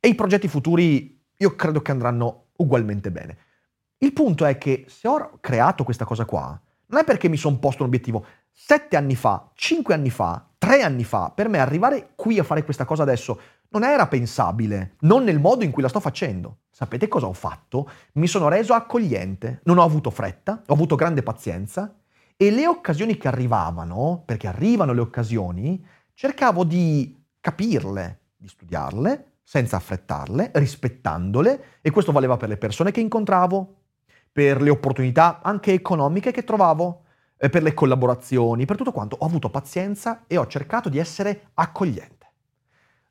e 0.05 0.09
i 0.09 0.15
progetti 0.15 0.49
futuri 0.49 1.19
io 1.35 1.57
credo 1.57 1.81
che 1.81 1.91
andranno 1.91 2.49
ugualmente 2.57 3.11
bene. 3.11 3.39
Il 3.97 4.13
punto 4.13 4.45
è 4.45 4.59
che 4.59 4.85
se 4.87 5.09
ho 5.09 5.39
creato 5.41 5.83
questa 5.83 6.05
cosa 6.05 6.27
qua, 6.27 6.61
non 6.89 7.01
è 7.01 7.05
perché 7.05 7.31
mi 7.31 7.39
sono 7.39 7.57
posto 7.57 7.81
un 7.81 7.89
obiettivo. 7.89 8.27
Sette 8.53 8.97
anni 8.97 9.17
fa, 9.17 9.51
cinque 9.55 9.95
anni 9.95 10.11
fa, 10.11 10.47
tre 10.59 10.83
anni 10.83 11.05
fa, 11.05 11.33
per 11.35 11.49
me 11.49 11.59
arrivare 11.59 12.11
qui 12.17 12.39
a 12.39 12.45
fare 12.45 12.65
questa 12.65 12.85
cosa 12.85 13.03
adesso 13.03 13.41
non 13.71 13.83
era 13.83 14.07
pensabile, 14.07 14.97
non 15.01 15.25
nel 15.25 15.41
modo 15.41 15.65
in 15.65 15.71
cui 15.71 15.81
la 15.81 15.89
sto 15.89 16.01
facendo. 16.01 16.59
Sapete 16.71 17.09
cosa 17.09 17.25
ho 17.25 17.33
fatto? 17.33 17.89
Mi 18.13 18.27
sono 18.27 18.49
reso 18.49 18.75
accogliente, 18.75 19.63
non 19.65 19.79
ho 19.79 19.85
avuto 19.85 20.11
fretta, 20.11 20.65
ho 20.67 20.75
avuto 20.75 20.97
grande 20.97 21.23
pazienza 21.23 21.97
e 22.37 22.51
le 22.51 22.67
occasioni 22.67 23.17
che 23.17 23.29
arrivavano, 23.29 24.23
perché 24.27 24.49
arrivano 24.49 24.93
le 24.93 25.01
occasioni, 25.01 25.83
cercavo 26.13 26.63
di 26.63 27.25
capirle, 27.41 28.19
di 28.37 28.49
studiarle, 28.49 29.29
senza 29.45 29.77
affrettarle, 29.77 30.51
rispettandole, 30.55 31.65
e 31.83 31.91
questo 31.91 32.11
valeva 32.11 32.39
per 32.39 32.49
le 32.49 32.57
persone 32.57 32.91
che 32.91 33.01
incontravo, 33.01 33.83
per 34.33 34.61
le 34.61 34.71
opportunità 34.71 35.43
anche 35.43 35.73
economiche 35.73 36.33
che 36.33 36.43
trovavo, 36.43 37.03
per 37.37 37.63
le 37.63 37.75
collaborazioni, 37.75 38.65
per 38.65 38.77
tutto 38.77 38.91
quanto. 38.91 39.17
Ho 39.21 39.27
avuto 39.27 39.51
pazienza 39.51 40.25
e 40.27 40.39
ho 40.39 40.47
cercato 40.47 40.89
di 40.89 40.99
essere 40.99 41.51
accogliente. 41.55 42.33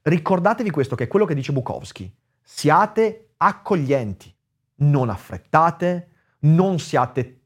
Ricordatevi 0.01 0.71
questo, 0.71 0.95
che 0.95 1.05
è 1.05 1.07
quello 1.07 1.25
che 1.25 1.35
dice 1.35 1.53
Bukowski. 1.53 2.13
Siate 2.41 3.35
accoglienti, 3.37 4.35
non 4.77 5.09
affrettate, 5.09 6.09
non 6.39 6.79
siate 6.79 7.41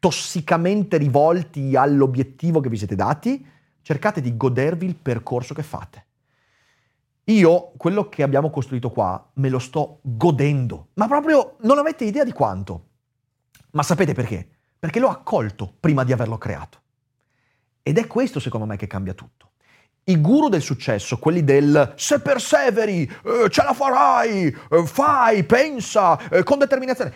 tossicamente 0.00 0.96
rivolti 0.96 1.76
all'obiettivo 1.76 2.60
che 2.60 2.68
vi 2.68 2.78
siete 2.78 2.96
dati, 2.96 3.46
cercate 3.82 4.20
di 4.20 4.36
godervi 4.36 4.86
il 4.86 4.96
percorso 4.96 5.54
che 5.54 5.62
fate. 5.62 6.06
Io 7.28 7.72
quello 7.76 8.08
che 8.08 8.22
abbiamo 8.22 8.48
costruito 8.48 8.90
qua 8.90 9.30
me 9.34 9.50
lo 9.50 9.58
sto 9.58 10.00
godendo, 10.02 10.88
ma 10.94 11.06
proprio 11.06 11.56
non 11.60 11.76
avete 11.76 12.04
idea 12.04 12.24
di 12.24 12.32
quanto. 12.32 12.86
Ma 13.72 13.82
sapete 13.82 14.14
perché? 14.14 14.48
Perché 14.78 14.98
l'ho 14.98 15.10
accolto 15.10 15.74
prima 15.78 16.04
di 16.04 16.12
averlo 16.12 16.38
creato. 16.38 16.80
Ed 17.82 17.98
è 17.98 18.06
questo 18.06 18.40
secondo 18.40 18.66
me 18.66 18.76
che 18.76 18.86
cambia 18.86 19.12
tutto. 19.12 19.50
I 20.04 20.18
guru 20.22 20.48
del 20.48 20.62
successo, 20.62 21.18
quelli 21.18 21.44
del 21.44 21.92
se 21.96 22.20
perseveri, 22.20 23.02
eh, 23.02 23.50
ce 23.50 23.62
la 23.62 23.74
farai, 23.74 24.46
eh, 24.46 24.86
fai, 24.86 25.44
pensa, 25.44 26.30
eh, 26.30 26.42
con 26.42 26.58
determinazione, 26.58 27.12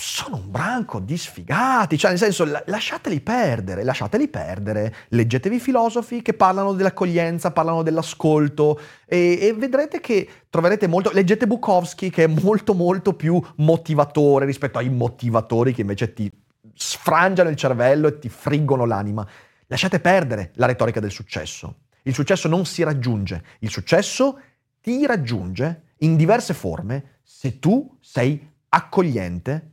sono 0.00 0.36
un 0.36 0.48
branco 0.48 1.00
di 1.00 1.18
sfigati, 1.18 1.98
cioè 1.98 2.10
nel 2.10 2.20
senso 2.20 2.44
lasciateli 2.66 3.20
perdere, 3.20 3.82
lasciateli 3.82 4.28
perdere, 4.28 4.94
leggetevi 5.08 5.58
filosofi 5.58 6.22
che 6.22 6.34
parlano 6.34 6.72
dell'accoglienza, 6.72 7.50
parlano 7.50 7.82
dell'ascolto 7.82 8.80
e, 9.04 9.38
e, 9.40 9.52
vedrete 9.54 9.98
che 9.98 10.28
troverete 10.48 10.86
molto, 10.86 11.10
leggete 11.12 11.48
Bukowski 11.48 12.10
che 12.10 12.24
è 12.24 12.26
molto 12.28 12.74
molto 12.74 13.14
più 13.14 13.42
motivatore 13.56 14.46
rispetto 14.46 14.78
ai 14.78 14.88
motivatori 14.88 15.74
che 15.74 15.80
invece 15.80 16.12
ti 16.12 16.30
sfrangiano 16.74 17.48
il 17.48 17.56
cervello 17.56 18.06
e 18.06 18.18
ti 18.20 18.28
friggono 18.28 18.84
l'anima. 18.84 19.26
Lasciate 19.66 19.98
perdere 19.98 20.52
la 20.54 20.66
retorica 20.66 21.00
del 21.00 21.10
successo. 21.10 21.80
Il 22.02 22.14
successo 22.14 22.46
non 22.46 22.66
si 22.66 22.84
raggiunge, 22.84 23.42
il 23.58 23.70
successo 23.70 24.40
ti 24.80 25.04
raggiunge 25.06 25.94
in 25.98 26.14
diverse 26.14 26.54
forme 26.54 27.18
se 27.24 27.58
tu 27.58 27.98
sei 28.00 28.54
accogliente, 28.68 29.72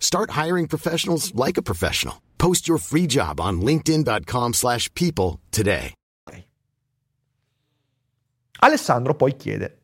Start 0.00 0.30
hiring 0.30 0.66
professionals 0.66 1.32
like 1.34 1.56
a 1.58 1.62
professional. 1.62 2.16
Post 2.36 2.66
your 2.66 2.80
free 2.80 3.06
job 3.06 3.38
on 3.38 3.60
linkedin.com 3.60 4.54
slash 4.54 4.90
people 4.94 5.38
today. 5.50 5.92
Alessandro 8.62 9.14
poi 9.14 9.36
chiede, 9.36 9.78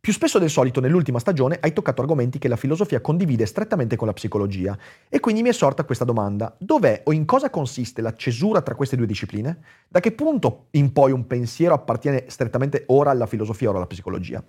più 0.00 0.10
spesso 0.12 0.38
del 0.38 0.48
solito 0.48 0.80
nell'ultima 0.80 1.18
stagione 1.18 1.58
hai 1.60 1.74
toccato 1.74 2.00
argomenti 2.00 2.38
che 2.38 2.48
la 2.48 2.56
filosofia 2.56 3.02
condivide 3.02 3.44
strettamente 3.44 3.96
con 3.96 4.06
la 4.06 4.14
psicologia 4.14 4.78
e 5.08 5.20
quindi 5.20 5.42
mi 5.42 5.50
è 5.50 5.52
sorta 5.52 5.84
questa 5.84 6.04
domanda. 6.04 6.54
Dov'è 6.58 7.02
o 7.04 7.12
in 7.12 7.26
cosa 7.26 7.50
consiste 7.50 8.00
la 8.00 8.14
cesura 8.14 8.62
tra 8.62 8.74
queste 8.74 8.96
due 8.96 9.04
discipline? 9.04 9.58
Da 9.88 10.00
che 10.00 10.12
punto 10.12 10.68
in 10.72 10.92
poi 10.92 11.12
un 11.12 11.26
pensiero 11.26 11.74
appartiene 11.74 12.24
strettamente 12.28 12.84
ora 12.86 13.10
alla 13.10 13.26
filosofia, 13.26 13.68
ora 13.68 13.78
alla 13.78 13.86
psicologia? 13.86 14.42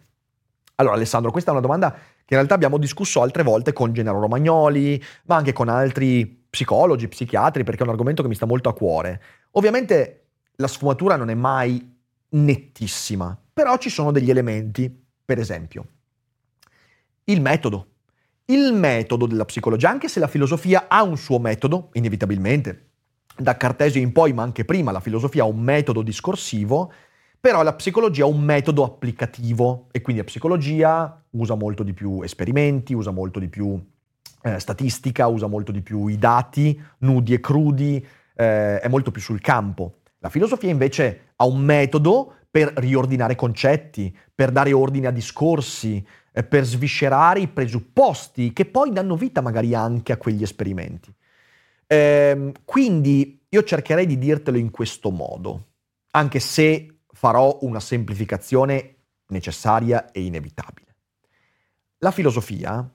Allora 0.76 0.96
Alessandro, 0.96 1.32
questa 1.32 1.50
è 1.50 1.54
una 1.54 1.62
domanda 1.62 1.98
che 2.28 2.34
in 2.34 2.40
realtà 2.40 2.56
abbiamo 2.56 2.78
discusso 2.78 3.22
altre 3.22 3.42
volte 3.42 3.72
con 3.72 3.94
Gennaro 3.94 4.20
Romagnoli, 4.20 5.02
ma 5.28 5.38
anche 5.38 5.54
con 5.54 5.70
altri 5.70 6.28
psicologi, 6.50 7.08
psichiatri, 7.08 7.64
perché 7.64 7.80
è 7.80 7.84
un 7.86 7.92
argomento 7.92 8.22
che 8.22 8.28
mi 8.28 8.36
sta 8.36 8.46
molto 8.46 8.68
a 8.68 8.74
cuore. 8.74 9.22
Ovviamente 9.52 10.26
la 10.58 10.68
sfumatura 10.68 11.16
non 11.16 11.30
è 11.30 11.36
mai 11.36 11.96
nettissima, 12.32 13.40
però 13.54 13.78
ci 13.78 13.90
sono 13.90 14.12
degli 14.12 14.30
elementi, 14.30 14.94
per 15.24 15.40
esempio, 15.40 15.86
il 17.24 17.40
metodo. 17.40 17.92
Il 18.44 18.74
metodo 18.74 19.26
della 19.26 19.46
psicologia, 19.46 19.90
anche 19.90 20.10
se 20.10 20.20
la 20.20 20.28
filosofia 20.28 20.88
ha 20.90 21.04
un 21.04 21.16
suo 21.16 21.40
metodo, 21.40 21.92
inevitabilmente, 21.94 22.90
da 23.38 23.56
Cartesio 23.56 24.02
in 24.02 24.12
poi, 24.12 24.34
ma 24.34 24.44
anche 24.44 24.66
prima, 24.66 24.92
la 24.92 25.00
filosofia 25.00 25.44
ha 25.44 25.48
un 25.48 25.62
metodo 25.62 26.02
discorsivo, 26.02 26.92
però 27.39 27.63
la 27.63 27.74
psicologia 27.74 28.24
ha 28.24 28.27
un 28.27 28.41
metodo 28.41 28.84
applicativo 28.84 29.88
e 29.91 30.01
quindi 30.01 30.22
la 30.22 30.27
psicologia 30.27 31.24
usa 31.32 31.56
molto 31.56 31.84
di 31.84 31.94
più 31.94 32.22
esperimenti, 32.22 32.94
usa 32.94 33.12
molto 33.12 33.39
di 33.39 33.48
più 33.48 33.79
eh, 34.41 34.60
statistica, 34.60 35.27
usa 35.27 35.48
molto 35.48 35.72
di 35.72 35.82
più 35.82 36.08
i 36.08 36.17
dati 36.17 36.79
nudi 37.00 37.34
e 37.34 37.39
crudi, 37.39 38.06
eh, 38.36 38.79
è 38.79 38.88
molto 38.88 39.12
più 39.12 39.22
sul 39.22 39.41
campo. 39.41 40.00
La 40.20 40.29
filosofia 40.29 40.70
invece 40.70 41.32
ha 41.36 41.46
un 41.46 41.60
metodo 41.60 42.34
per 42.50 42.74
riordinare 42.77 43.36
concetti, 43.36 44.15
per 44.34 44.51
dare 44.51 44.74
ordine 44.74 45.08
a 45.08 45.12
discorsi, 45.12 46.06
eh, 46.32 46.44
per 46.44 46.63
sviscerare 46.63 47.41
i 47.41 47.48
presupposti 47.48 48.53
che 48.53 48.65
poi 48.65 48.91
danno 48.91 49.15
vita 49.15 49.41
magari 49.41 49.75
anche 49.75 50.12
a 50.12 50.17
quegli 50.17 50.44
esperimenti. 50.44 51.13
Ehm, 51.88 52.51
quindi 52.65 53.46
io 53.50 53.63
cercherei 53.63 54.06
di 54.06 54.17
dirtelo 54.17 54.58
in 54.58 54.72
questo 54.72 55.10
modo, 55.10 55.67
anche 56.12 56.39
se 56.39 56.97
farò 57.18 57.58
una 57.62 57.80
semplificazione 57.80 58.98
necessaria 59.30 60.12
e 60.12 60.22
inevitabile. 60.22 60.96
La 61.98 62.12
filosofia, 62.12 62.88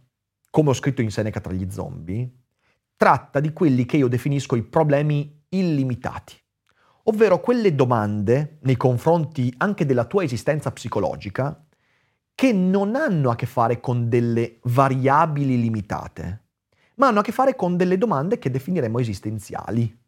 come 0.49 0.71
ho 0.71 0.75
scritto 0.75 1.03
in 1.03 1.11
Seneca 1.11 1.41
tra 1.41 1.53
gli 1.53 1.69
zombie, 1.69 2.31
tratta 2.97 3.41
di 3.41 3.53
quelli 3.53 3.85
che 3.85 3.97
io 3.97 4.07
definisco 4.07 4.55
i 4.55 4.63
problemi 4.63 5.43
illimitati, 5.49 6.37
ovvero 7.05 7.41
quelle 7.41 7.75
domande 7.75 8.59
nei 8.63 8.77
confronti 8.77 9.53
anche 9.57 9.85
della 9.85 10.05
tua 10.05 10.23
esistenza 10.23 10.71
psicologica 10.71 11.67
che 12.33 12.53
non 12.53 12.95
hanno 12.95 13.29
a 13.29 13.35
che 13.35 13.47
fare 13.47 13.81
con 13.81 14.09
delle 14.09 14.61
variabili 14.63 15.61
limitate, 15.61 16.45
ma 16.95 17.09
hanno 17.09 17.19
a 17.19 17.23
che 17.25 17.33
fare 17.33 17.57
con 17.57 17.77
delle 17.77 17.99
domande 17.99 18.39
che 18.39 18.53
definiremo 18.53 19.01
esistenziali. 19.01 19.99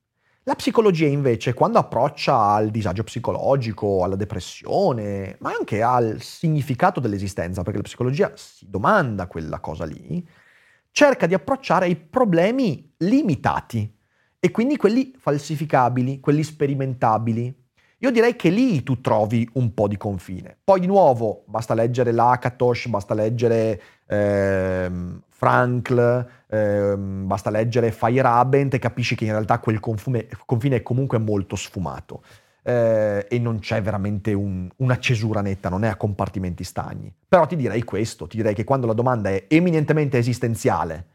La 0.47 0.57
psicologia 0.57 1.07
invece, 1.07 1.55
quando 1.55 1.79
approccia 1.79 2.39
al 2.39 2.71
disagio 2.71 3.03
psicologico, 3.03 4.05
alla 4.05 4.15
depressione, 4.15 5.39
ma 5.41 5.51
anche 5.51 5.81
al 5.81 6.21
significato 6.21 7.01
dell'esistenza, 7.01 7.63
perché 7.63 7.79
la 7.79 7.85
psicologia 7.85 8.31
si 8.35 8.69
domanda 8.69 9.27
quella 9.27 9.59
cosa 9.61 9.87
lì, 9.87 10.23
cerca 10.91 11.27
di 11.27 11.33
approcciare 11.33 11.87
ai 11.87 11.97
problemi 11.97 12.93
limitati 12.99 13.91
e 14.39 14.51
quindi 14.51 14.77
quelli 14.77 15.15
falsificabili, 15.17 16.21
quelli 16.21 16.43
sperimentabili. 16.43 17.64
Io 18.05 18.11
direi 18.11 18.37
che 18.37 18.51
lì 18.51 18.83
tu 18.83 19.01
trovi 19.01 19.49
un 19.55 19.73
po' 19.73 19.89
di 19.89 19.97
confine. 19.97 20.59
Poi 20.63 20.79
di 20.79 20.87
nuovo 20.87 21.43
basta 21.47 21.73
leggere 21.73 22.13
l'Akatosh, 22.13 22.89
basta 22.89 23.15
leggere 23.15 23.81
ehm, 24.07 25.23
Frankl, 25.31 26.29
ehm, 26.49 27.27
basta 27.27 27.49
leggere 27.49 27.91
Feyerabend 27.93 28.75
e 28.75 28.79
capisci 28.79 29.15
che 29.15 29.25
in 29.25 29.31
realtà 29.31 29.59
quel 29.59 29.81
confine, 29.81 30.29
confine 30.45 30.77
è 30.77 30.83
comunque 30.83 31.17
molto 31.17 31.57
sfumato 31.57 32.23
eh, 32.63 33.27
e 33.27 33.39
non 33.39 33.61
c'è 33.61 33.81
veramente 33.81 34.35
un, 34.35 34.69
una 34.77 34.99
cesura 34.99 35.41
netta, 35.41 35.71
non 35.71 35.83
è 35.85 35.89
a 35.89 35.97
compartimenti 35.97 36.63
stagni. 36.63 37.11
Però 37.27 37.47
ti 37.47 37.57
direi 37.57 37.85
questo, 37.85 38.27
ti 38.27 38.37
direi 38.37 38.53
che 38.53 38.65
quando 38.65 38.87
la 38.87 38.93
domanda 38.93 39.31
è 39.31 39.47
eminentemente 39.49 40.19
esistenziale, 40.19 41.07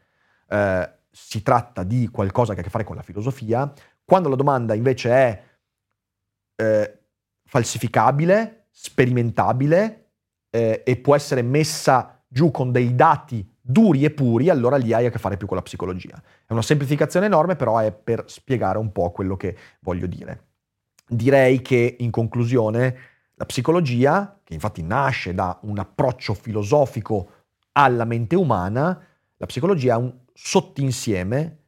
eh, 0.48 0.90
si 1.08 1.40
tratta 1.44 1.84
di 1.84 2.08
qualcosa 2.08 2.52
che 2.54 2.58
ha 2.58 2.62
a 2.62 2.64
che 2.64 2.70
fare 2.70 2.82
con 2.82 2.96
la 2.96 3.02
filosofia, 3.02 3.72
quando 4.04 4.28
la 4.28 4.34
domanda 4.34 4.74
invece 4.74 5.10
è 5.10 5.42
eh, 6.60 6.98
falsificabile, 7.44 8.66
sperimentabile 8.70 10.10
eh, 10.50 10.82
e 10.84 10.96
può 10.96 11.14
essere 11.14 11.42
messa 11.42 12.22
giù 12.28 12.50
con 12.50 12.70
dei 12.70 12.94
dati 12.94 13.48
duri 13.60 14.04
e 14.04 14.10
puri, 14.10 14.48
allora 14.48 14.76
lì 14.76 14.92
hai 14.92 15.06
a 15.06 15.10
che 15.10 15.18
fare 15.18 15.36
più 15.36 15.46
con 15.46 15.56
la 15.56 15.62
psicologia. 15.62 16.20
È 16.46 16.52
una 16.52 16.62
semplificazione 16.62 17.26
enorme, 17.26 17.56
però 17.56 17.78
è 17.78 17.92
per 17.92 18.24
spiegare 18.26 18.78
un 18.78 18.92
po' 18.92 19.10
quello 19.10 19.36
che 19.36 19.56
voglio 19.80 20.06
dire. 20.06 20.48
Direi 21.06 21.62
che 21.62 21.96
in 21.98 22.10
conclusione 22.10 22.96
la 23.34 23.46
psicologia, 23.46 24.38
che 24.44 24.54
infatti 24.54 24.82
nasce 24.82 25.34
da 25.34 25.58
un 25.62 25.78
approccio 25.78 26.34
filosofico 26.34 27.30
alla 27.72 28.04
mente 28.04 28.36
umana, 28.36 29.06
la 29.36 29.46
psicologia 29.46 29.94
è 29.94 29.98
un 29.98 30.14
sottinsieme 30.32 31.58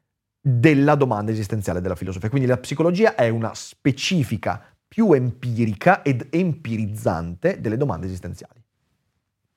della 0.41 0.97
domanda 0.97 1.31
esistenziale 1.31 1.81
della 1.81 1.95
filosofia. 1.95 2.29
Quindi 2.29 2.49
la 2.49 2.59
psicologia 2.59 3.15
è 3.15 3.29
una 3.29 3.55
specifica 3.55 4.72
più 4.93 5.11
empirica 5.13 6.03
ed 6.03 6.27
empirizzante 6.29 7.63
delle 7.63 7.79
domande 7.79 8.05
esistenziali. 8.05 8.63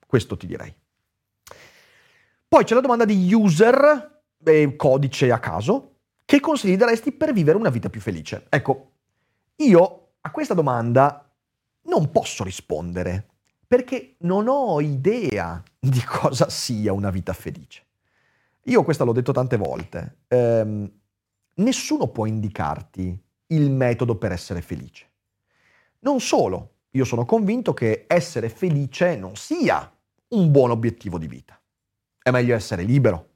Questo 0.06 0.34
ti 0.38 0.46
direi. 0.46 0.74
Poi 2.48 2.64
c'è 2.64 2.72
la 2.72 2.80
domanda 2.80 3.04
di 3.04 3.34
user, 3.34 4.22
eh, 4.42 4.76
codice 4.76 5.30
a 5.30 5.38
caso, 5.38 5.96
che 6.24 6.40
consigli 6.40 6.78
daresti 6.78 7.12
per 7.12 7.34
vivere 7.34 7.58
una 7.58 7.68
vita 7.68 7.90
più 7.90 8.00
felice? 8.00 8.46
Ecco, 8.48 8.92
io 9.56 10.12
a 10.22 10.30
questa 10.30 10.54
domanda 10.54 11.30
non 11.82 12.10
posso 12.10 12.42
rispondere 12.42 13.26
perché 13.66 14.14
non 14.20 14.48
ho 14.48 14.80
idea 14.80 15.62
di 15.78 16.02
cosa 16.02 16.48
sia 16.48 16.94
una 16.94 17.10
vita 17.10 17.34
felice. 17.34 17.84
Io 18.62 18.82
questo 18.84 19.04
l'ho 19.04 19.12
detto 19.12 19.32
tante 19.32 19.58
volte. 19.58 20.20
Ehm, 20.28 20.90
nessuno 21.56 22.06
può 22.08 22.24
indicarti 22.24 23.22
il 23.48 23.70
metodo 23.70 24.16
per 24.16 24.32
essere 24.32 24.62
felice. 24.62 25.05
Non 26.00 26.20
solo, 26.20 26.74
io 26.90 27.04
sono 27.04 27.24
convinto 27.24 27.74
che 27.74 28.04
essere 28.06 28.48
felice 28.48 29.16
non 29.16 29.36
sia 29.36 29.90
un 30.28 30.50
buon 30.50 30.70
obiettivo 30.70 31.18
di 31.18 31.26
vita. 31.26 31.60
È 32.22 32.30
meglio 32.30 32.54
essere 32.54 32.82
libero. 32.82 33.30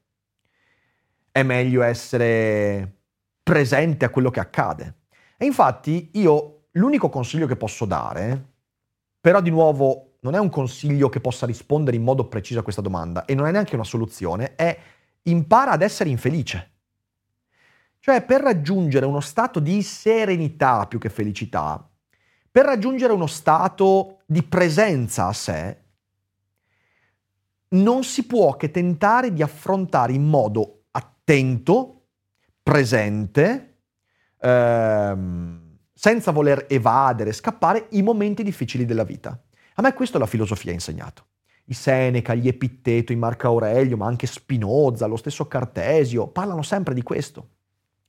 È 1.30 1.42
meglio 1.42 1.82
essere 1.82 2.98
presente 3.42 4.04
a 4.04 4.10
quello 4.10 4.30
che 4.30 4.40
accade. 4.40 4.94
E 5.36 5.46
infatti 5.46 6.10
io 6.14 6.66
l'unico 6.72 7.08
consiglio 7.08 7.46
che 7.46 7.56
posso 7.56 7.84
dare, 7.84 8.52
però 9.20 9.40
di 9.40 9.50
nuovo 9.50 10.16
non 10.20 10.34
è 10.34 10.38
un 10.38 10.50
consiglio 10.50 11.08
che 11.08 11.20
possa 11.20 11.46
rispondere 11.46 11.96
in 11.96 12.02
modo 12.02 12.26
preciso 12.26 12.60
a 12.60 12.62
questa 12.62 12.82
domanda 12.82 13.24
e 13.24 13.34
non 13.34 13.46
è 13.46 13.50
neanche 13.50 13.74
una 13.74 13.84
soluzione, 13.84 14.54
è 14.54 14.78
impara 15.22 15.72
ad 15.72 15.82
essere 15.82 16.10
infelice. 16.10 16.70
Cioè 17.98 18.22
per 18.22 18.40
raggiungere 18.40 19.06
uno 19.06 19.20
stato 19.20 19.60
di 19.60 19.82
serenità 19.82 20.86
più 20.86 20.98
che 20.98 21.10
felicità, 21.10 21.89
per 22.50 22.64
raggiungere 22.64 23.12
uno 23.12 23.26
stato 23.26 24.22
di 24.26 24.42
presenza 24.42 25.26
a 25.26 25.32
sé, 25.32 25.78
non 27.70 28.02
si 28.02 28.26
può 28.26 28.56
che 28.56 28.70
tentare 28.70 29.32
di 29.32 29.42
affrontare 29.42 30.12
in 30.12 30.24
modo 30.24 30.84
attento, 30.90 32.06
presente, 32.62 33.82
ehm, 34.40 35.78
senza 35.92 36.32
voler 36.32 36.66
evadere, 36.68 37.32
scappare 37.32 37.86
i 37.90 38.02
momenti 38.02 38.42
difficili 38.42 38.84
della 38.84 39.04
vita. 39.04 39.40
A 39.74 39.82
me 39.82 39.92
questo 39.94 40.18
la 40.18 40.26
filosofia 40.26 40.70
ha 40.70 40.74
insegnato. 40.74 41.26
I 41.66 41.74
Seneca, 41.74 42.34
gli 42.34 42.48
Epitteto, 42.48 43.12
i 43.12 43.16
Marco 43.16 43.46
Aurelio, 43.46 43.96
ma 43.96 44.06
anche 44.06 44.26
Spinoza, 44.26 45.06
lo 45.06 45.16
stesso 45.16 45.46
Cartesio, 45.46 46.26
parlano 46.26 46.62
sempre 46.62 46.94
di 46.94 47.02
questo. 47.02 47.50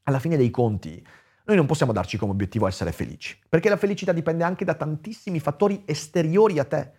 Alla 0.04 0.20
fine 0.20 0.36
dei 0.36 0.50
conti, 0.50 1.06
noi 1.46 1.56
non 1.56 1.66
possiamo 1.66 1.92
darci 1.92 2.18
come 2.18 2.32
obiettivo 2.32 2.68
essere 2.68 2.92
felici, 2.92 3.40
perché 3.48 3.70
la 3.70 3.78
felicità 3.78 4.12
dipende 4.12 4.44
anche 4.44 4.66
da 4.66 4.74
tantissimi 4.74 5.40
fattori 5.40 5.84
esteriori 5.86 6.60
a 6.60 6.66
te 6.66 6.92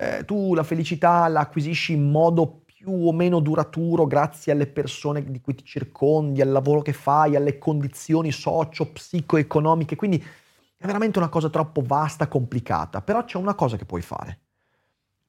eh, 0.00 0.24
tu 0.24 0.54
la 0.54 0.62
felicità 0.62 1.28
la 1.28 1.40
acquisisci 1.40 1.92
in 1.92 2.10
modo 2.10 2.62
più 2.64 2.90
o 3.06 3.12
meno 3.12 3.38
duraturo 3.40 4.06
grazie 4.06 4.50
alle 4.50 4.66
persone 4.66 5.22
di 5.22 5.42
cui 5.42 5.54
ti 5.54 5.62
circondi, 5.62 6.40
al 6.40 6.50
lavoro 6.50 6.80
che 6.80 6.94
fai, 6.94 7.36
alle 7.36 7.58
condizioni 7.58 8.32
socio-psicoeconomiche, 8.32 9.96
quindi 9.96 10.16
è 10.16 10.86
veramente 10.86 11.18
una 11.18 11.28
cosa 11.28 11.50
troppo 11.50 11.82
vasta, 11.84 12.28
complicata, 12.28 13.02
però 13.02 13.24
c'è 13.24 13.36
una 13.36 13.54
cosa 13.54 13.76
che 13.76 13.84
puoi 13.84 14.00
fare, 14.00 14.38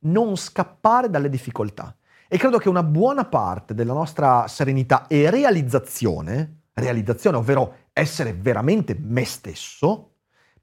non 0.03 0.37
scappare 0.37 1.09
dalle 1.09 1.27
difficoltà. 1.27 1.93
E 2.29 2.37
credo 2.37 2.57
che 2.57 2.69
una 2.69 2.83
buona 2.83 3.25
parte 3.25 3.73
della 3.73 3.91
nostra 3.91 4.47
serenità 4.47 5.05
e 5.07 5.29
realizzazione, 5.29 6.61
realizzazione 6.75 7.35
ovvero 7.35 7.75
essere 7.93 8.33
veramente 8.33 8.95
me 8.99 9.25
stesso, 9.25 10.15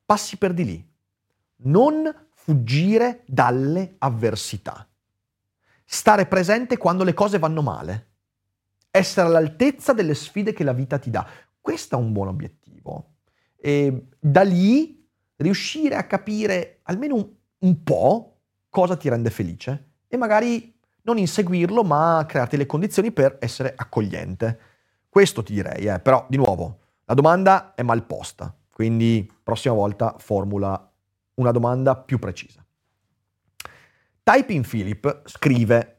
passi 0.05 0.37
per 0.37 0.55
di 0.55 0.65
lì. 0.65 0.93
Non 1.63 2.27
fuggire 2.33 3.23
dalle 3.27 3.97
avversità. 3.99 4.89
Stare 5.85 6.27
presente 6.27 6.77
quando 6.77 7.05
le 7.05 7.15
cose 7.15 7.39
vanno 7.39 7.63
male. 7.63 8.07
Essere 8.91 9.27
all'altezza 9.27 9.93
delle 9.93 10.15
sfide 10.15 10.53
che 10.53 10.65
la 10.65 10.73
vita 10.73 10.99
ti 10.99 11.11
dà. 11.11 11.27
Questo 11.61 11.97
è 11.97 11.99
un 11.99 12.13
buon 12.13 12.29
obiettivo. 12.29 13.15
E 13.57 14.07
da 14.19 14.43
lì 14.43 15.07
riuscire 15.37 15.95
a 15.95 16.07
capire 16.07 16.81
almeno 16.85 17.15
un, 17.15 17.29
un 17.59 17.83
po' 17.83 18.41
cosa 18.69 18.97
ti 18.97 19.09
rende 19.09 19.31
felice 19.31 19.91
e 20.09 20.17
magari 20.17 20.75
non 21.03 21.19
inseguirlo, 21.19 21.83
ma 21.85 22.25
crearti 22.27 22.57
le 22.57 22.67
condizioni 22.67 23.13
per 23.13 23.39
essere 23.41 23.73
accogliente. 23.77 24.59
Questo 25.09 25.43
ti 25.43 25.55
direi, 25.55 25.87
eh. 25.87 25.99
però 26.01 26.27
di 26.29 26.37
nuovo, 26.37 26.81
la 27.09 27.15
domanda 27.15 27.73
è 27.75 27.83
mal 27.83 28.05
posta, 28.05 28.55
quindi 28.71 29.27
prossima 29.43 29.73
volta 29.73 30.17
formula 30.19 30.93
una 31.37 31.51
domanda 31.53 31.97
più 31.97 32.19
precisa. 32.19 32.63
Typing 34.23 34.67
Philip 34.67 35.23
scrive 35.25 35.98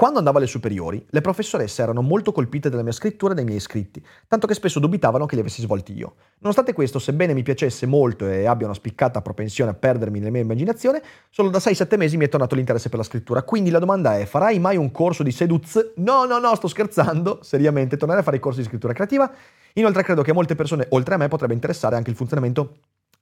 quando 0.00 0.16
andavo 0.16 0.38
alle 0.38 0.46
superiori, 0.46 1.04
le 1.10 1.20
professoresse 1.20 1.82
erano 1.82 2.00
molto 2.00 2.32
colpite 2.32 2.70
dalla 2.70 2.82
mia 2.82 2.90
scrittura 2.90 3.32
e 3.32 3.34
dai 3.34 3.44
miei 3.44 3.60
scritti, 3.60 4.02
tanto 4.28 4.46
che 4.46 4.54
spesso 4.54 4.80
dubitavano 4.80 5.26
che 5.26 5.34
li 5.34 5.42
avessi 5.42 5.60
svolti 5.60 5.92
io. 5.92 6.14
Nonostante 6.38 6.72
questo, 6.72 6.98
sebbene 6.98 7.34
mi 7.34 7.42
piacesse 7.42 7.84
molto 7.84 8.26
e 8.26 8.46
abbia 8.46 8.64
una 8.64 8.74
spiccata 8.74 9.20
propensione 9.20 9.72
a 9.72 9.74
perdermi 9.74 10.18
nella 10.18 10.30
mia 10.30 10.40
immaginazione, 10.40 11.02
solo 11.28 11.50
da 11.50 11.58
6-7 11.58 11.98
mesi 11.98 12.16
mi 12.16 12.24
è 12.24 12.30
tornato 12.30 12.54
l'interesse 12.54 12.88
per 12.88 12.96
la 12.96 13.04
scrittura. 13.04 13.42
Quindi 13.42 13.68
la 13.68 13.78
domanda 13.78 14.16
è, 14.16 14.24
farai 14.24 14.58
mai 14.58 14.78
un 14.78 14.90
corso 14.90 15.22
di 15.22 15.32
seduz? 15.32 15.92
No, 15.96 16.24
no, 16.24 16.38
no, 16.38 16.54
sto 16.54 16.68
scherzando, 16.68 17.40
seriamente, 17.42 17.98
tornare 17.98 18.20
a 18.20 18.22
fare 18.22 18.38
i 18.38 18.40
corsi 18.40 18.60
di 18.60 18.68
scrittura 18.68 18.94
creativa. 18.94 19.30
Inoltre 19.74 20.02
credo 20.02 20.22
che 20.22 20.30
a 20.30 20.34
molte 20.34 20.54
persone, 20.54 20.86
oltre 20.92 21.12
a 21.12 21.18
me, 21.18 21.28
potrebbe 21.28 21.52
interessare 21.52 21.96
anche 21.96 22.08
il 22.08 22.16
funzionamento 22.16 22.76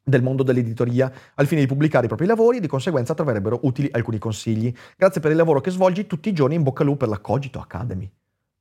del 0.09 0.23
mondo 0.23 0.42
dell'editoria 0.42 1.12
al 1.35 1.47
fine 1.47 1.61
di 1.61 1.66
pubblicare 1.66 2.07
i 2.07 2.09
propri 2.09 2.27
lavori 2.27 2.57
e 2.57 2.61
di 2.61 2.66
conseguenza 2.66 3.14
troverebbero 3.14 3.61
utili 3.62 3.88
alcuni 3.92 4.18
consigli. 4.18 4.75
Grazie 4.97 5.21
per 5.21 5.31
il 5.31 5.37
lavoro 5.37 5.61
che 5.61 5.71
svolgi 5.71 6.07
tutti 6.07 6.29
i 6.29 6.33
giorni, 6.33 6.55
in 6.55 6.62
bocca 6.62 6.81
al 6.81 6.87
lupo 6.87 6.99
per 6.99 7.09
la 7.09 7.18
Cogito 7.18 7.61
Academy. 7.61 8.11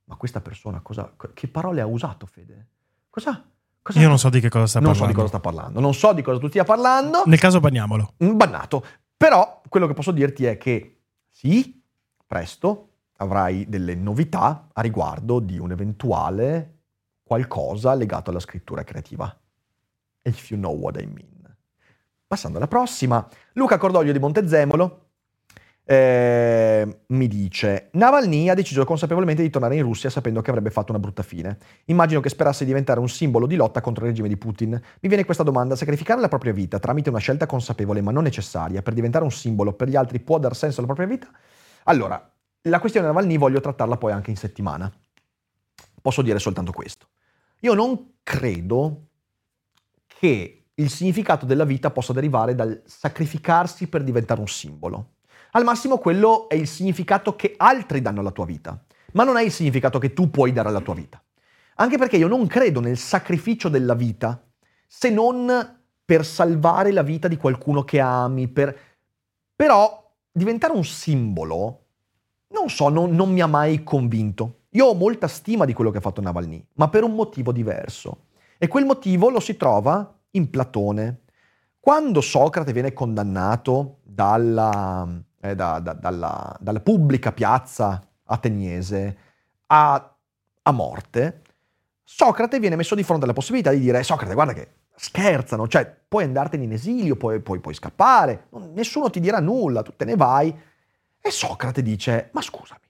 Ma 0.04 0.16
questa 0.16 0.40
persona 0.40 0.80
cosa, 0.80 1.14
che 1.34 1.48
parole 1.48 1.80
ha 1.80 1.86
usato, 1.86 2.26
Fede? 2.26 2.66
Cosa? 3.10 3.44
cosa 3.82 4.00
Io 4.00 4.08
non 4.08 4.18
so 4.18 4.28
di 4.30 4.40
che 4.40 4.48
cosa 4.48 4.66
sta 4.66 4.80
non 4.80 4.92
parlando. 4.92 5.06
Non 5.06 5.06
so 5.06 5.06
di 5.06 5.14
cosa 5.14 5.28
sta 5.28 5.40
parlando, 5.40 5.80
non 5.80 5.94
so 5.94 6.12
di 6.12 6.22
cosa 6.22 6.38
tu 6.38 6.48
stia 6.48 6.64
parlando. 6.64 7.22
Nel 7.26 7.38
caso 7.38 7.60
banniamolo. 7.60 8.14
Mm, 8.24 8.36
bannato. 8.36 8.84
Però 9.16 9.62
quello 9.68 9.86
che 9.86 9.94
posso 9.94 10.12
dirti 10.12 10.44
è 10.44 10.56
che 10.56 11.00
sì, 11.30 11.82
presto 12.26 12.88
avrai 13.18 13.68
delle 13.68 13.94
novità 13.94 14.68
a 14.72 14.80
riguardo 14.80 15.40
di 15.40 15.58
un 15.58 15.72
eventuale 15.72 16.76
qualcosa 17.22 17.94
legato 17.94 18.30
alla 18.30 18.40
scrittura 18.40 18.84
creativa. 18.84 19.36
If 20.22 20.50
you 20.50 20.58
know 20.58 20.74
what 20.74 21.00
I 21.00 21.06
mean. 21.06 21.37
Passando 22.28 22.58
alla 22.58 22.68
prossima, 22.68 23.26
Luca 23.54 23.78
Cordoglio 23.78 24.12
di 24.12 24.18
Montezemolo 24.18 25.06
eh, 25.90 27.00
mi 27.06 27.26
dice 27.26 27.88
Navalny 27.92 28.50
ha 28.50 28.54
deciso 28.54 28.84
consapevolmente 28.84 29.40
di 29.40 29.48
tornare 29.48 29.76
in 29.76 29.82
Russia 29.82 30.10
sapendo 30.10 30.42
che 30.42 30.50
avrebbe 30.50 30.68
fatto 30.68 30.92
una 30.92 31.00
brutta 31.00 31.22
fine. 31.22 31.56
Immagino 31.86 32.20
che 32.20 32.28
sperasse 32.28 32.64
di 32.64 32.66
diventare 32.66 33.00
un 33.00 33.08
simbolo 33.08 33.46
di 33.46 33.56
lotta 33.56 33.80
contro 33.80 34.04
il 34.04 34.10
regime 34.10 34.28
di 34.28 34.36
Putin. 34.36 34.72
Mi 34.72 35.08
viene 35.08 35.24
questa 35.24 35.42
domanda, 35.42 35.74
sacrificare 35.74 36.20
la 36.20 36.28
propria 36.28 36.52
vita 36.52 36.78
tramite 36.78 37.08
una 37.08 37.18
scelta 37.18 37.46
consapevole 37.46 38.02
ma 38.02 38.10
non 38.10 38.24
necessaria 38.24 38.82
per 38.82 38.92
diventare 38.92 39.24
un 39.24 39.32
simbolo 39.32 39.72
per 39.72 39.88
gli 39.88 39.96
altri 39.96 40.20
può 40.20 40.38
dar 40.38 40.54
senso 40.54 40.80
alla 40.80 40.92
propria 40.92 41.06
vita? 41.06 41.30
Allora, 41.84 42.30
la 42.60 42.78
questione 42.78 43.06
Navalny 43.06 43.38
voglio 43.38 43.60
trattarla 43.60 43.96
poi 43.96 44.12
anche 44.12 44.28
in 44.28 44.36
settimana. 44.36 44.92
Posso 46.02 46.20
dire 46.20 46.38
soltanto 46.38 46.72
questo. 46.72 47.08
Io 47.60 47.72
non 47.72 48.16
credo 48.22 49.06
che 50.06 50.57
il 50.78 50.90
significato 50.90 51.44
della 51.44 51.64
vita 51.64 51.90
possa 51.90 52.12
derivare 52.12 52.54
dal 52.54 52.82
sacrificarsi 52.84 53.88
per 53.88 54.02
diventare 54.02 54.40
un 54.40 54.48
simbolo. 54.48 55.14
Al 55.52 55.64
massimo 55.64 55.98
quello 55.98 56.48
è 56.48 56.54
il 56.54 56.68
significato 56.68 57.34
che 57.34 57.54
altri 57.56 58.00
danno 58.00 58.20
alla 58.20 58.30
tua 58.30 58.44
vita, 58.44 58.80
ma 59.12 59.24
non 59.24 59.36
è 59.36 59.42
il 59.42 59.50
significato 59.50 59.98
che 59.98 60.12
tu 60.12 60.30
puoi 60.30 60.52
dare 60.52 60.68
alla 60.68 60.80
tua 60.80 60.94
vita. 60.94 61.22
Anche 61.76 61.98
perché 61.98 62.16
io 62.16 62.28
non 62.28 62.46
credo 62.46 62.80
nel 62.80 62.98
sacrificio 62.98 63.68
della 63.68 63.94
vita 63.94 64.42
se 64.86 65.10
non 65.10 65.76
per 66.04 66.24
salvare 66.24 66.92
la 66.92 67.02
vita 67.02 67.28
di 67.28 67.36
qualcuno 67.36 67.84
che 67.84 68.00
ami, 68.00 68.48
per... 68.48 68.76
però 69.54 70.10
diventare 70.30 70.72
un 70.72 70.84
simbolo, 70.84 71.86
non 72.48 72.70
so, 72.70 72.88
non, 72.88 73.14
non 73.14 73.32
mi 73.32 73.40
ha 73.40 73.46
mai 73.46 73.82
convinto. 73.82 74.60
Io 74.70 74.86
ho 74.86 74.94
molta 74.94 75.28
stima 75.28 75.64
di 75.64 75.72
quello 75.72 75.90
che 75.90 75.98
ha 75.98 76.02
fatto 76.02 76.20
Navalny, 76.20 76.64
ma 76.74 76.88
per 76.88 77.02
un 77.02 77.14
motivo 77.14 77.52
diverso. 77.52 78.26
E 78.58 78.68
quel 78.68 78.84
motivo 78.84 79.28
lo 79.28 79.40
si 79.40 79.56
trova 79.56 80.17
in 80.32 80.50
Platone. 80.50 81.22
Quando 81.80 82.20
Socrate 82.20 82.72
viene 82.72 82.92
condannato 82.92 83.98
dalla, 84.02 85.08
eh, 85.40 85.54
da, 85.54 85.78
da, 85.78 85.92
dalla, 85.94 86.56
dalla, 86.60 86.80
pubblica 86.80 87.32
piazza 87.32 88.06
ateniese 88.24 89.16
a, 89.66 90.16
a 90.62 90.72
morte, 90.72 91.42
Socrate 92.04 92.58
viene 92.58 92.76
messo 92.76 92.94
di 92.94 93.02
fronte 93.02 93.24
alla 93.24 93.32
possibilità 93.32 93.70
di 93.70 93.80
dire 93.80 94.02
Socrate 94.02 94.34
guarda 94.34 94.52
che 94.52 94.68
scherzano, 94.98 95.68
cioè 95.68 95.86
puoi 96.08 96.24
andartene 96.24 96.64
in 96.64 96.72
esilio, 96.72 97.16
puoi, 97.16 97.40
puoi, 97.40 97.60
puoi 97.60 97.74
scappare, 97.74 98.48
nessuno 98.72 99.10
ti 99.10 99.20
dirà 99.20 99.40
nulla, 99.40 99.82
tu 99.82 99.94
te 99.94 100.04
ne 100.04 100.16
vai. 100.16 100.54
E 101.20 101.30
Socrate 101.30 101.82
dice 101.82 102.30
ma 102.32 102.42
scusami, 102.42 102.80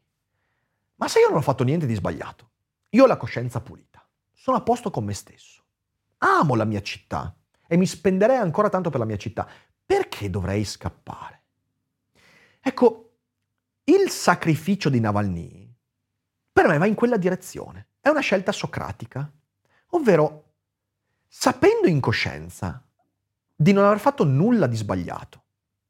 ma 0.97 1.09
se 1.09 1.21
io 1.21 1.29
non 1.29 1.39
ho 1.39 1.43
fatto 1.43 1.65
niente 1.65 1.87
di 1.87 1.95
sbagliato, 1.95 2.51
io 2.91 3.05
ho 3.05 3.07
la 3.07 3.17
coscienza 3.17 3.61
pulita, 3.61 4.05
sono 4.33 4.57
a 4.57 4.61
posto 4.61 4.91
con 4.91 5.05
me 5.05 5.15
stesso, 5.15 5.58
amo 6.19 6.55
la 6.55 6.65
mia 6.65 6.83
città 6.83 7.35
e 7.67 7.77
mi 7.77 7.87
spenderei 7.87 8.37
ancora 8.37 8.69
tanto 8.69 8.91
per 8.91 9.01
la 9.01 9.07
mia 9.07 9.17
città, 9.17 9.49
perché 9.85 10.31
dovrei 10.31 10.65
scappare? 10.65 11.43
Ecco, 12.61 13.13
il 13.85 14.11
sacrificio 14.11 14.89
di 14.89 15.01
Navalny 15.01 15.75
per 16.53 16.67
me 16.67 16.79
va 16.79 16.87
in 16.87 16.95
quella 16.95 17.17
direzione. 17.17 17.91
È 18.01 18.09
una 18.09 18.21
scelta 18.21 18.51
socratica, 18.51 19.31
ovvero 19.91 20.55
sapendo 21.29 21.87
in 21.87 22.01
coscienza 22.01 22.85
di 23.55 23.73
non 23.73 23.85
aver 23.85 24.01
fatto 24.01 24.25
nulla 24.25 24.67
di 24.67 24.75
sbagliato, 24.75 25.45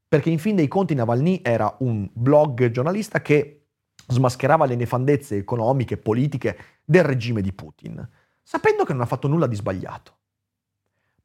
perché 0.06 0.28
in 0.28 0.38
fin 0.38 0.56
dei 0.56 0.68
conti 0.68 0.94
Navalny 0.94 1.40
era 1.42 1.74
un 1.80 2.08
blog 2.12 2.70
giornalista 2.70 3.22
che 3.22 3.68
smascherava 4.06 4.66
le 4.66 4.76
nefandezze 4.76 5.36
economiche 5.36 5.94
e 5.94 5.98
politiche 5.98 6.58
del 6.84 7.04
regime 7.04 7.40
di 7.40 7.52
Putin, 7.52 8.06
sapendo 8.42 8.84
che 8.84 8.92
non 8.92 9.00
ha 9.02 9.06
fatto 9.06 9.26
nulla 9.26 9.46
di 9.46 9.56
sbagliato. 9.56 10.17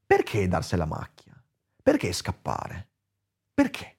Perché 0.05 0.47
darsi 0.47 0.75
la 0.75 0.85
macchia? 0.85 1.41
Perché 1.81 2.11
scappare? 2.11 2.89
Perché? 3.53 3.97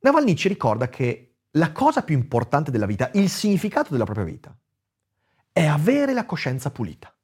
Navalny 0.00 0.34
ci 0.34 0.48
ricorda 0.48 0.88
che 0.88 1.36
la 1.52 1.72
cosa 1.72 2.02
più 2.02 2.16
importante 2.16 2.70
della 2.70 2.86
vita, 2.86 3.10
il 3.14 3.28
significato 3.28 3.90
della 3.92 4.04
propria 4.04 4.24
vita, 4.24 4.56
è 5.52 5.66
avere 5.66 6.12
la 6.12 6.24
coscienza 6.24 6.70
pulita. 6.70 7.14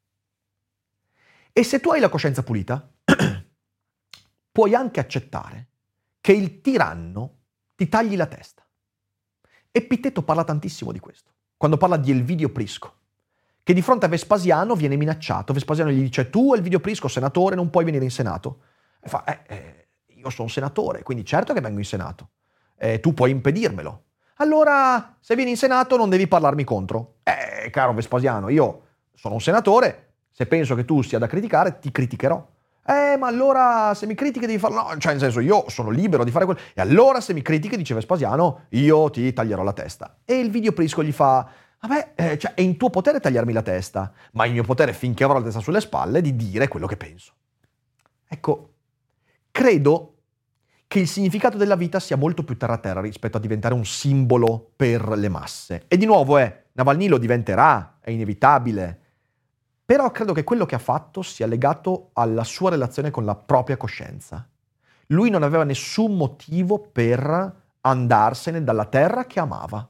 E 1.53 1.63
se 1.63 1.81
tu 1.81 1.91
hai 1.91 2.01
la 2.01 2.09
coscienza 2.09 2.43
pulita, 2.43 2.93
puoi 4.53 4.75
anche 4.75 5.01
accettare 5.01 5.69
che 6.21 6.33
il 6.33 6.61
tiranno 6.61 7.39
ti 7.75 7.89
tagli 7.89 8.17
la 8.17 8.27
testa. 8.27 8.67
Epiteto 9.71 10.23
parla 10.23 10.45
tantissimo 10.45 10.93
di 10.93 10.99
questo, 10.99 11.33
quando 11.57 11.77
parla 11.77 11.97
di 11.97 12.11
Elvidio 12.11 12.51
Prisco, 12.51 12.95
che 13.67 13.75
di 13.75 13.83
fronte 13.83 14.07
a 14.07 14.09
Vespasiano 14.09 14.77
viene 14.77 14.95
minacciato. 14.95 15.53
Vespasiano 15.53 15.91
gli 15.91 16.01
dice, 16.01 16.31
tu 16.31 16.55
Elvidio 16.55 16.79
Prisco, 16.79 17.09
senatore, 17.09 17.57
non 17.57 17.69
puoi 17.69 17.83
venire 17.85 18.05
in 18.05 18.13
Senato. 18.13 18.61
E 19.01 19.09
fa, 19.09 19.25
eh, 19.25 19.41
eh, 19.49 19.89
io 20.15 20.31
sono 20.31 20.47
senatore, 20.47 21.03
quindi 21.03 21.25
certo 21.25 21.53
che 21.53 21.61
vengo 21.61 21.81
in 21.81 21.85
Senato 21.85 22.29
eh, 22.77 23.01
tu 23.01 23.15
puoi 23.15 23.31
impedirmelo. 23.31 24.03
Allora, 24.37 25.17
se 25.19 25.35
vieni 25.35 25.51
in 25.51 25.57
Senato 25.57 25.97
non 25.97 26.09
devi 26.09 26.29
parlarmi 26.29 26.65
contro. 26.65 27.17
Eh, 27.23 27.71
caro 27.71 27.93
Vespasiano, 27.93 28.51
io 28.51 28.83
sono 29.15 29.35
un 29.35 29.41
senatore, 29.41 30.13
se 30.31 30.47
penso 30.47 30.75
che 30.75 30.85
tu 30.85 31.03
sia 31.03 31.19
da 31.19 31.27
criticare, 31.27 31.79
ti 31.81 31.91
criticherò. 31.91 32.55
Eh, 32.89 33.17
ma 33.17 33.27
allora 33.27 33.95
se 33.95 34.07
mi 34.07 34.15
critichi 34.15 34.47
devi 34.47 34.61
farlo. 34.61 34.83
No, 34.83 34.99
cioè, 34.99 35.13
nel 35.13 35.21
senso, 35.21 35.41
io 35.41 35.69
sono 35.69 35.91
libero 35.91 36.23
di 36.23 36.31
fare 36.31 36.45
quello. 36.45 36.61
E 36.73 36.81
allora 36.81 37.21
se 37.21 37.33
mi 37.33 37.43
critichi, 37.43 37.77
dice 37.77 37.95
Vespasiano, 37.95 38.67
io 38.71 39.11
ti 39.11 39.33
taglierò 39.33 39.65
la 39.65 39.73
testa. 39.73 40.19
E 40.25 40.39
il 40.39 40.51
video 40.51 40.73
Prisco 40.73 41.03
gli 41.03 41.13
fa. 41.13 41.49
Vabbè, 41.81 42.13
eh, 42.15 42.39
cioè, 42.39 42.55
è 42.55 42.61
in 42.61 42.77
tuo 42.77 42.91
potere 42.91 43.21
tagliarmi 43.21 43.53
la 43.53 43.63
testa, 43.63 44.13
ma 44.33 44.45
è 44.45 44.47
in 44.47 44.55
mio 44.55 44.65
potere, 44.65 44.93
finché 44.93 45.25
avrò 45.25 45.39
la 45.39 45.45
testa 45.45 45.61
sulle 45.61 45.81
spalle, 45.81 46.21
di 46.21 46.35
dire 46.35 46.69
quello 46.69 46.87
che 46.87 46.97
penso. 46.97 47.33
Ecco, 48.27 48.75
credo 49.51 50.17
che 50.89 51.01
il 51.01 51.09
significato 51.09 51.57
della 51.57 51.77
vita 51.77 52.01
sia 52.01 52.17
molto 52.17 52.45
più 52.45 52.57
terra-terra 52.57 53.01
rispetto 53.01 53.37
a 53.37 53.41
diventare 53.41 53.75
un 53.75 53.85
simbolo 53.85 54.73
per 54.77 55.09
le 55.09 55.29
masse. 55.29 55.85
E 55.89 55.97
di 55.97 56.07
nuovo 56.07 56.39
è, 56.39 56.65
Navalny 56.73 57.09
lo 57.09 57.19
diventerà, 57.19 57.99
è 58.01 58.11
inevitabile, 58.11 59.01
però 59.85 60.11
credo 60.11 60.33
che 60.33 60.45
quello 60.45 60.67
che 60.67 60.75
ha 60.75 60.81
fatto 60.81 61.23
sia 61.23 61.47
legato 61.47 62.11
alla 62.15 62.45
sua 62.45 62.71
relazione 62.71 63.11
con 63.11 63.25
la 63.25 63.37
propria 63.37 63.77
coscienza. 63.77 64.49
Lui 65.09 65.31
non 65.31 65.45
aveva 65.45 65.63
nessun 65.63 66.17
motivo 66.17 66.81
per 66.81 67.63
andarsene 67.81 68.65
dalla 68.65 68.87
terra 68.87 69.27
che 69.27 69.39
amava. 69.39 69.89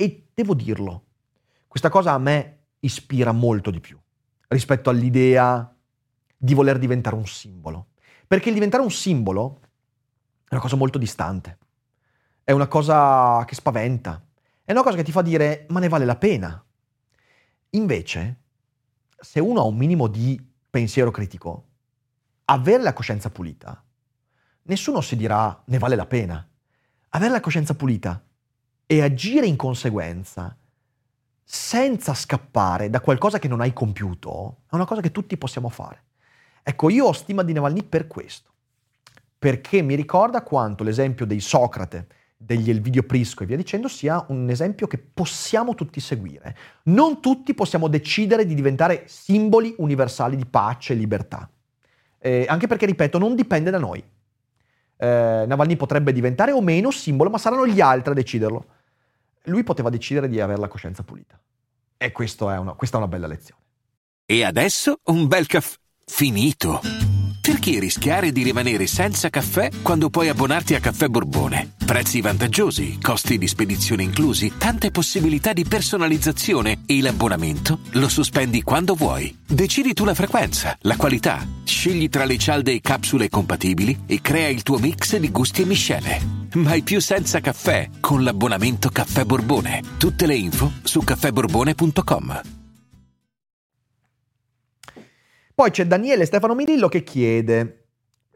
E 0.00 0.28
devo 0.32 0.54
dirlo, 0.54 1.06
questa 1.66 1.88
cosa 1.88 2.12
a 2.12 2.18
me 2.18 2.66
ispira 2.78 3.32
molto 3.32 3.72
di 3.72 3.80
più 3.80 3.98
rispetto 4.46 4.90
all'idea 4.90 5.74
di 6.36 6.54
voler 6.54 6.78
diventare 6.78 7.16
un 7.16 7.26
simbolo. 7.26 7.88
Perché 8.24 8.46
il 8.46 8.54
diventare 8.54 8.84
un 8.84 8.92
simbolo 8.92 9.58
è 10.44 10.52
una 10.52 10.60
cosa 10.60 10.76
molto 10.76 10.98
distante, 10.98 11.58
è 12.44 12.52
una 12.52 12.68
cosa 12.68 13.44
che 13.44 13.56
spaventa, 13.56 14.24
è 14.62 14.70
una 14.70 14.84
cosa 14.84 14.94
che 14.94 15.02
ti 15.02 15.10
fa 15.10 15.20
dire 15.20 15.66
ma 15.70 15.80
ne 15.80 15.88
vale 15.88 16.04
la 16.04 16.16
pena. 16.16 16.64
Invece, 17.70 18.42
se 19.18 19.40
uno 19.40 19.62
ha 19.62 19.64
un 19.64 19.76
minimo 19.76 20.06
di 20.06 20.40
pensiero 20.70 21.10
critico, 21.10 21.66
avere 22.44 22.84
la 22.84 22.92
coscienza 22.92 23.30
pulita, 23.30 23.84
nessuno 24.62 25.00
si 25.00 25.16
dirà 25.16 25.60
ne 25.66 25.78
vale 25.78 25.96
la 25.96 26.06
pena. 26.06 26.48
Avere 27.08 27.32
la 27.32 27.40
coscienza 27.40 27.74
pulita 27.74 28.22
e 28.90 29.02
agire 29.02 29.44
in 29.44 29.56
conseguenza 29.56 30.56
senza 31.44 32.14
scappare 32.14 32.88
da 32.88 33.02
qualcosa 33.02 33.38
che 33.38 33.46
non 33.46 33.60
hai 33.60 33.74
compiuto 33.74 34.60
è 34.70 34.74
una 34.74 34.86
cosa 34.86 35.02
che 35.02 35.10
tutti 35.10 35.36
possiamo 35.36 35.68
fare. 35.68 36.04
Ecco, 36.62 36.88
io 36.88 37.04
ho 37.04 37.12
stima 37.12 37.42
di 37.42 37.52
Navalny 37.52 37.82
per 37.82 38.06
questo, 38.06 38.50
perché 39.38 39.82
mi 39.82 39.94
ricorda 39.94 40.42
quanto 40.42 40.84
l'esempio 40.84 41.26
dei 41.26 41.40
Socrate, 41.40 42.06
degli 42.34 42.70
Elvidio 42.70 43.02
Prisco 43.02 43.42
e 43.42 43.46
via 43.46 43.56
dicendo 43.58 43.88
sia 43.88 44.24
un 44.28 44.48
esempio 44.48 44.86
che 44.86 44.96
possiamo 44.96 45.74
tutti 45.74 46.00
seguire. 46.00 46.56
Non 46.84 47.20
tutti 47.20 47.52
possiamo 47.52 47.88
decidere 47.88 48.46
di 48.46 48.54
diventare 48.54 49.02
simboli 49.06 49.74
universali 49.78 50.34
di 50.34 50.46
pace 50.46 50.94
e 50.94 50.96
libertà. 50.96 51.50
Eh, 52.18 52.46
anche 52.48 52.66
perché, 52.66 52.86
ripeto, 52.86 53.18
non 53.18 53.34
dipende 53.34 53.70
da 53.70 53.78
noi. 53.78 54.02
Eh, 54.96 55.44
Navalny 55.46 55.76
potrebbe 55.76 56.12
diventare 56.12 56.52
o 56.52 56.62
meno 56.62 56.90
simbolo, 56.90 57.28
ma 57.28 57.36
saranno 57.36 57.66
gli 57.66 57.82
altri 57.82 58.12
a 58.12 58.14
deciderlo. 58.14 58.76
Lui 59.44 59.62
poteva 59.62 59.90
decidere 59.90 60.28
di 60.28 60.40
avere 60.40 60.60
la 60.60 60.68
coscienza 60.68 61.02
pulita. 61.02 61.38
E 61.96 62.12
è 62.12 62.56
una, 62.58 62.72
questa 62.72 62.96
è 62.96 63.00
una 63.00 63.08
bella 63.08 63.26
lezione. 63.26 63.62
E 64.24 64.44
adesso 64.44 65.00
un 65.04 65.26
bel 65.26 65.46
caffè 65.46 65.76
Finito. 66.08 66.80
Perché 67.40 67.78
rischiare 67.78 68.32
di 68.32 68.42
rimanere 68.42 68.86
senza 68.86 69.30
caffè 69.30 69.70
quando 69.82 70.10
puoi 70.10 70.28
abbonarti 70.28 70.74
a 70.74 70.80
Caffè 70.80 71.06
Borbone? 71.06 71.74
Prezzi 71.84 72.20
vantaggiosi, 72.20 72.98
costi 73.00 73.38
di 73.38 73.46
spedizione 73.46 74.02
inclusi, 74.02 74.54
tante 74.58 74.90
possibilità 74.90 75.52
di 75.52 75.64
personalizzazione 75.64 76.82
e 76.86 77.00
l'abbonamento 77.00 77.78
lo 77.92 78.08
sospendi 78.08 78.62
quando 78.62 78.94
vuoi. 78.94 79.34
Decidi 79.46 79.94
tu 79.94 80.04
la 80.04 80.14
frequenza, 80.14 80.76
la 80.82 80.96
qualità, 80.96 81.46
scegli 81.64 82.08
tra 82.08 82.24
le 82.24 82.36
cialde 82.36 82.72
e 82.72 82.80
capsule 82.80 83.28
compatibili 83.28 84.04
e 84.06 84.20
crea 84.20 84.48
il 84.48 84.62
tuo 84.62 84.78
mix 84.78 85.16
di 85.16 85.30
gusti 85.30 85.62
e 85.62 85.66
miscele. 85.66 86.37
Mai 86.58 86.82
più 86.82 87.00
senza 87.00 87.38
caffè 87.38 87.88
con 88.00 88.24
l'abbonamento 88.24 88.88
Caffè 88.88 89.22
Borbone. 89.22 89.80
Tutte 89.96 90.26
le 90.26 90.34
info 90.34 90.72
su 90.82 91.04
caffèborbone.com. 91.04 92.40
Poi 95.54 95.70
c'è 95.70 95.86
Daniele 95.86 96.24
Stefano 96.24 96.56
Mirillo 96.56 96.88
che 96.88 97.04
chiede 97.04 97.77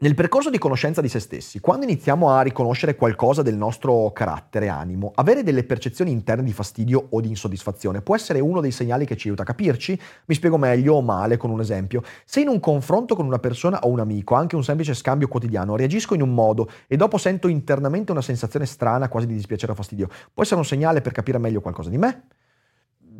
Nel 0.03 0.15
percorso 0.15 0.49
di 0.49 0.57
conoscenza 0.57 0.99
di 0.99 1.07
se 1.07 1.21
stessi, 1.21 1.61
quando 1.61 1.85
iniziamo 1.85 2.29
a 2.29 2.41
riconoscere 2.41 2.97
qualcosa 2.97 3.41
del 3.41 3.55
nostro 3.55 4.11
carattere, 4.11 4.67
animo, 4.67 5.13
avere 5.15 5.43
delle 5.43 5.63
percezioni 5.63 6.11
interne 6.11 6.43
di 6.43 6.51
fastidio 6.51 7.07
o 7.11 7.21
di 7.21 7.29
insoddisfazione 7.29 8.01
può 8.01 8.13
essere 8.13 8.41
uno 8.41 8.59
dei 8.59 8.71
segnali 8.71 9.05
che 9.05 9.15
ci 9.15 9.27
aiuta 9.27 9.43
a 9.43 9.45
capirci. 9.45 9.97
Mi 10.25 10.35
spiego 10.35 10.57
meglio 10.57 10.95
o 10.95 11.01
male 11.01 11.37
con 11.37 11.51
un 11.51 11.61
esempio. 11.61 12.03
Se 12.25 12.41
in 12.41 12.49
un 12.49 12.59
confronto 12.59 13.15
con 13.15 13.25
una 13.25 13.39
persona 13.39 13.79
o 13.79 13.87
un 13.87 14.01
amico, 14.01 14.35
anche 14.35 14.57
un 14.57 14.63
semplice 14.65 14.93
scambio 14.93 15.29
quotidiano, 15.29 15.77
reagisco 15.77 16.15
in 16.15 16.21
un 16.21 16.33
modo 16.33 16.69
e 16.85 16.97
dopo 16.97 17.17
sento 17.17 17.47
internamente 17.47 18.11
una 18.11 18.21
sensazione 18.21 18.65
strana, 18.65 19.07
quasi 19.07 19.25
di 19.25 19.35
dispiacere 19.35 19.71
o 19.71 19.75
fastidio, 19.75 20.09
può 20.33 20.43
essere 20.43 20.59
un 20.59 20.65
segnale 20.65 20.99
per 20.99 21.13
capire 21.13 21.37
meglio 21.37 21.61
qualcosa 21.61 21.89
di 21.89 21.97
me? 21.97 22.23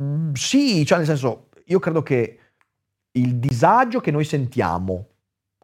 Mm, 0.02 0.34
sì, 0.34 0.84
cioè 0.84 0.98
nel 0.98 1.06
senso, 1.06 1.48
io 1.64 1.78
credo 1.78 2.02
che 2.02 2.38
il 3.12 3.36
disagio 3.36 4.00
che 4.00 4.10
noi 4.10 4.24
sentiamo 4.24 5.12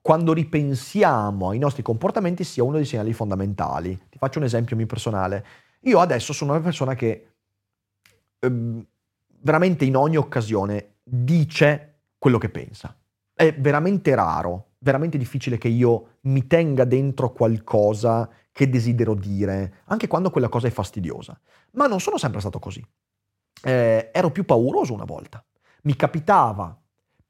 quando 0.00 0.32
ripensiamo 0.32 1.50
ai 1.50 1.58
nostri 1.58 1.82
comportamenti 1.82 2.44
sia 2.44 2.64
uno 2.64 2.76
dei 2.76 2.86
segnali 2.86 3.12
fondamentali. 3.12 3.98
Ti 4.08 4.18
faccio 4.18 4.38
un 4.38 4.44
esempio 4.44 4.76
mio 4.76 4.86
personale. 4.86 5.44
Io 5.80 6.00
adesso 6.00 6.32
sono 6.32 6.52
una 6.52 6.60
persona 6.60 6.94
che 6.94 7.28
eh, 8.38 8.86
veramente 9.42 9.84
in 9.84 9.96
ogni 9.96 10.16
occasione 10.16 10.94
dice 11.02 12.00
quello 12.18 12.38
che 12.38 12.48
pensa. 12.48 12.96
È 13.34 13.54
veramente 13.54 14.14
raro, 14.14 14.72
veramente 14.78 15.18
difficile 15.18 15.58
che 15.58 15.68
io 15.68 16.18
mi 16.22 16.46
tenga 16.46 16.84
dentro 16.84 17.32
qualcosa 17.32 18.28
che 18.52 18.68
desidero 18.68 19.14
dire, 19.14 19.82
anche 19.86 20.06
quando 20.06 20.30
quella 20.30 20.48
cosa 20.48 20.66
è 20.66 20.70
fastidiosa. 20.70 21.38
Ma 21.72 21.86
non 21.86 22.00
sono 22.00 22.18
sempre 22.18 22.40
stato 22.40 22.58
così. 22.58 22.84
Eh, 23.62 24.10
ero 24.12 24.30
più 24.30 24.44
pauroso 24.44 24.92
una 24.92 25.04
volta. 25.04 25.44
Mi 25.82 25.94
capitava 25.94 26.78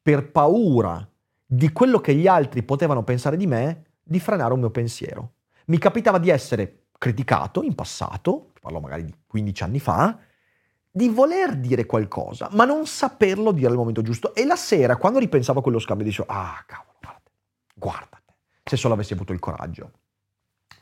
per 0.02 0.30
paura 0.30 1.10
di 1.53 1.73
quello 1.73 1.99
che 1.99 2.15
gli 2.15 2.29
altri 2.29 2.63
potevano 2.63 3.03
pensare 3.03 3.37
di 3.37 3.49
me, 3.49 3.83
di 4.01 4.21
frenare 4.21 4.53
un 4.53 4.61
mio 4.61 4.71
pensiero. 4.71 5.33
Mi 5.67 5.79
capitava 5.79 6.19
di 6.19 6.31
essere 6.31 6.85
criticato 6.97 7.65
in 7.65 7.75
passato, 7.75 8.53
parlo 8.61 8.79
magari 8.79 9.05
di 9.05 9.13
15 9.27 9.63
anni 9.65 9.81
fa, 9.81 10.17
di 10.89 11.09
voler 11.09 11.57
dire 11.57 11.87
qualcosa, 11.87 12.49
ma 12.53 12.65
non 12.65 12.87
saperlo 12.87 13.51
dire 13.51 13.67
al 13.67 13.75
momento 13.75 14.01
giusto. 14.01 14.33
E 14.33 14.45
la 14.45 14.55
sera, 14.55 14.97
quando 14.97 15.19
ripensavo 15.19 15.59
a 15.59 15.63
quello 15.63 15.81
scambio, 15.81 16.07
dicevo, 16.07 16.29
ah, 16.31 16.63
cavolo, 16.65 16.99
guardate, 17.01 17.31
guardate, 17.75 18.35
se 18.63 18.77
solo 18.77 18.95
avessi 18.95 19.13
avuto 19.13 19.33
il 19.33 19.41
coraggio. 19.41 19.91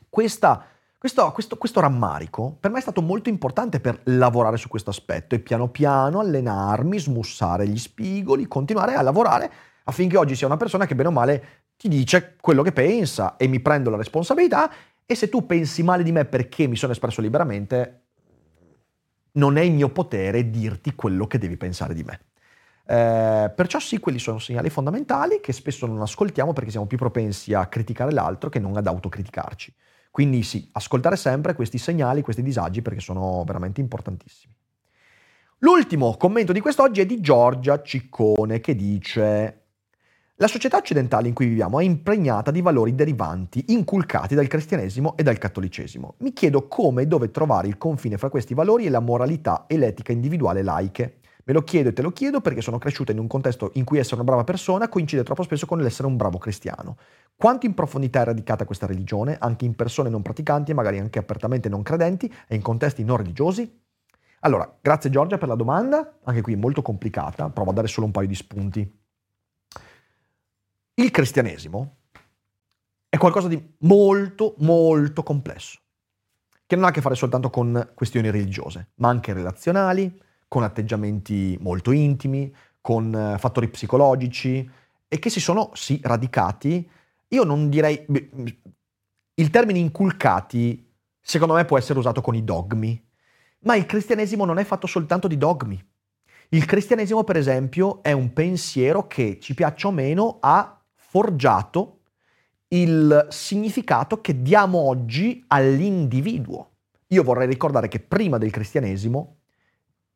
Questa, 0.07 0.63
questo, 0.99 1.31
questo, 1.31 1.57
questo 1.57 1.79
rammarico 1.79 2.55
per 2.59 2.69
me 2.69 2.77
è 2.77 2.81
stato 2.81 3.01
molto 3.01 3.29
importante 3.29 3.79
per 3.79 4.01
lavorare 4.03 4.57
su 4.57 4.67
questo 4.67 4.91
aspetto 4.91 5.33
e 5.33 5.39
piano 5.39 5.69
piano 5.69 6.19
allenarmi, 6.19 6.99
smussare 6.99 7.67
gli 7.67 7.79
spigoli, 7.79 8.47
continuare 8.47 8.93
a 8.93 9.01
lavorare 9.01 9.51
affinché 9.89 10.17
oggi 10.17 10.35
sia 10.35 10.47
una 10.47 10.57
persona 10.57 10.85
che 10.85 10.95
bene 10.95 11.09
o 11.09 11.11
male 11.11 11.43
ti 11.77 11.87
dice 11.87 12.35
quello 12.39 12.63
che 12.63 12.71
pensa 12.71 13.35
e 13.37 13.47
mi 13.47 13.59
prendo 13.59 13.89
la 13.89 13.97
responsabilità 13.97 14.71
e 15.05 15.15
se 15.15 15.29
tu 15.29 15.45
pensi 15.45 15.83
male 15.83 16.03
di 16.03 16.11
me 16.11 16.25
perché 16.25 16.67
mi 16.67 16.75
sono 16.75 16.91
espresso 16.91 17.21
liberamente, 17.21 18.03
non 19.33 19.57
è 19.57 19.61
il 19.61 19.71
mio 19.71 19.89
potere 19.89 20.49
dirti 20.49 20.93
quello 20.95 21.25
che 21.27 21.37
devi 21.37 21.57
pensare 21.57 21.93
di 21.93 22.03
me. 22.03 22.19
Eh, 22.85 23.51
perciò 23.55 23.79
sì, 23.79 23.99
quelli 23.99 24.19
sono 24.19 24.39
segnali 24.39 24.69
fondamentali 24.69 25.39
che 25.41 25.53
spesso 25.53 25.85
non 25.85 26.01
ascoltiamo 26.01 26.53
perché 26.53 26.71
siamo 26.71 26.85
più 26.85 26.97
propensi 26.97 27.53
a 27.53 27.67
criticare 27.67 28.11
l'altro 28.11 28.49
che 28.49 28.59
non 28.59 28.77
ad 28.77 28.87
autocriticarci. 28.87 29.73
Quindi 30.11 30.43
sì, 30.43 30.69
ascoltare 30.73 31.15
sempre 31.15 31.53
questi 31.53 31.77
segnali, 31.77 32.21
questi 32.21 32.41
disagi 32.41 32.81
perché 32.81 32.99
sono 32.99 33.43
veramente 33.45 33.79
importantissimi. 33.79 34.53
L'ultimo 35.59 36.15
commento 36.17 36.53
di 36.53 36.61
quest'oggi 36.61 37.01
è 37.01 37.05
di 37.05 37.19
Giorgia 37.19 37.81
Ciccone 37.81 38.59
che 38.59 38.75
dice 38.75 39.58
la 40.41 40.47
società 40.47 40.77
occidentale 40.77 41.27
in 41.27 41.33
cui 41.33 41.47
viviamo 41.47 41.81
è 41.81 41.83
impregnata 41.83 42.49
di 42.49 42.61
valori 42.61 42.95
derivanti, 42.95 43.65
inculcati 43.67 44.35
dal 44.35 44.47
cristianesimo 44.47 45.17
e 45.17 45.23
dal 45.23 45.37
cattolicesimo. 45.37 46.15
Mi 46.19 46.31
chiedo 46.31 46.69
come 46.69 47.01
e 47.01 47.07
dove 47.07 47.29
trovare 47.29 47.67
il 47.67 47.77
confine 47.77 48.17
fra 48.17 48.29
questi 48.29 48.53
valori 48.53 48.85
e 48.85 48.89
la 48.89 49.01
moralità 49.01 49.65
e 49.67 49.77
l'etica 49.77 50.13
individuale 50.13 50.63
laiche. 50.63 51.17
Me 51.43 51.51
lo 51.51 51.61
chiedo 51.63 51.89
e 51.89 51.93
te 51.93 52.01
lo 52.01 52.11
chiedo 52.11 52.39
perché 52.39 52.61
sono 52.61 52.77
cresciuta 52.77 53.11
in 53.11 53.19
un 53.19 53.27
contesto 53.27 53.71
in 53.73 53.83
cui 53.83 53.97
essere 53.97 54.15
una 54.15 54.23
brava 54.23 54.45
persona 54.45 54.87
coincide 54.87 55.23
troppo 55.23 55.43
spesso 55.43 55.65
con 55.65 55.81
l'essere 55.81 56.07
un 56.07 56.15
bravo 56.15 56.37
cristiano. 56.37 56.95
Quanto 57.35 57.65
in 57.65 57.73
profondità 57.73 58.21
è 58.21 58.25
radicata 58.25 58.63
questa 58.63 58.85
religione, 58.85 59.35
anche 59.37 59.65
in 59.65 59.75
persone 59.75 60.09
non 60.09 60.21
praticanti 60.21 60.71
e 60.71 60.73
magari 60.73 60.99
anche 60.99 61.19
apertamente 61.19 61.67
non 61.67 61.83
credenti 61.83 62.33
e 62.47 62.55
in 62.55 62.61
contesti 62.61 63.03
non 63.03 63.17
religiosi? 63.17 63.69
Allora, 64.41 64.73
grazie 64.79 65.09
Giorgia 65.09 65.37
per 65.37 65.49
la 65.49 65.55
domanda, 65.55 66.19
anche 66.23 66.39
qui 66.39 66.55
molto 66.55 66.81
complicata, 66.81 67.49
provo 67.49 67.71
a 67.71 67.73
dare 67.73 67.87
solo 67.87 68.05
un 68.05 68.13
paio 68.13 68.27
di 68.27 68.35
spunti. 68.35 68.98
Il 70.99 71.11
cristianesimo 71.11 71.99
è 73.07 73.17
qualcosa 73.17 73.47
di 73.47 73.73
molto, 73.79 74.55
molto 74.57 75.23
complesso, 75.23 75.79
che 76.65 76.75
non 76.75 76.83
ha 76.83 76.87
a 76.89 76.91
che 76.91 76.99
fare 76.99 77.15
soltanto 77.15 77.49
con 77.49 77.91
questioni 77.95 78.29
religiose, 78.29 78.89
ma 78.95 79.07
anche 79.07 79.31
relazionali, 79.31 80.21
con 80.49 80.63
atteggiamenti 80.63 81.57
molto 81.61 81.91
intimi, 81.91 82.53
con 82.81 83.15
eh, 83.15 83.37
fattori 83.37 83.69
psicologici 83.69 84.69
e 85.07 85.19
che 85.19 85.29
si 85.29 85.39
sono, 85.39 85.71
sì, 85.73 86.01
radicati. 86.03 86.89
Io 87.29 87.43
non 87.45 87.69
direi... 87.69 88.05
Il 89.35 89.49
termine 89.51 89.79
inculcati, 89.79 90.85
secondo 91.21 91.53
me, 91.53 91.63
può 91.63 91.77
essere 91.77 91.97
usato 91.97 92.19
con 92.19 92.35
i 92.35 92.43
dogmi, 92.43 93.01
ma 93.59 93.77
il 93.77 93.85
cristianesimo 93.85 94.43
non 94.43 94.57
è 94.57 94.65
fatto 94.65 94.85
soltanto 94.85 95.29
di 95.29 95.37
dogmi. 95.37 95.81
Il 96.49 96.65
cristianesimo, 96.65 97.23
per 97.23 97.37
esempio, 97.37 98.03
è 98.03 98.11
un 98.11 98.33
pensiero 98.33 99.07
che, 99.07 99.39
ci 99.39 99.53
piaccia 99.53 99.87
o 99.87 99.91
meno, 99.91 100.39
ha 100.41 100.73
forgiato 101.09 102.01
il 102.67 103.27
significato 103.29 104.21
che 104.21 104.43
diamo 104.43 104.77
oggi 104.77 105.43
all'individuo. 105.47 106.69
Io 107.07 107.23
vorrei 107.23 107.47
ricordare 107.47 107.87
che 107.87 107.99
prima 107.99 108.37
del 108.37 108.51
cristianesimo 108.51 109.37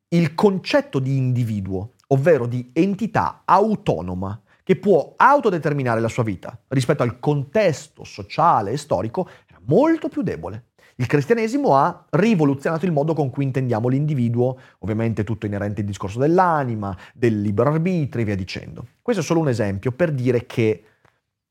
il 0.08 0.36
concetto 0.36 1.00
di 1.00 1.16
individuo, 1.16 1.94
ovvero 2.08 2.46
di 2.46 2.70
entità 2.72 3.42
autonoma, 3.44 4.40
che 4.62 4.76
può 4.76 5.14
autodeterminare 5.16 6.00
la 6.00 6.08
sua 6.08 6.22
vita 6.22 6.56
rispetto 6.68 7.02
al 7.02 7.18
contesto 7.18 8.04
sociale 8.04 8.70
e 8.70 8.76
storico, 8.76 9.28
era 9.48 9.60
molto 9.64 10.08
più 10.08 10.22
debole. 10.22 10.68
Il 10.96 11.06
cristianesimo 11.06 11.76
ha 11.76 12.06
rivoluzionato 12.10 12.84
il 12.84 12.92
modo 12.92 13.14
con 13.14 13.30
cui 13.30 13.42
intendiamo 13.42 13.88
l'individuo, 13.88 14.56
ovviamente 14.78 15.24
tutto 15.24 15.46
inerente 15.46 15.80
al 15.80 15.86
discorso 15.88 16.20
dell'anima, 16.20 16.96
del 17.12 17.40
libero 17.40 17.70
arbitrio 17.70 18.22
e 18.22 18.24
via 18.24 18.36
dicendo. 18.36 18.86
Questo 19.02 19.22
è 19.22 19.24
solo 19.24 19.40
un 19.40 19.48
esempio 19.48 19.90
per 19.90 20.12
dire 20.12 20.46
che 20.46 20.84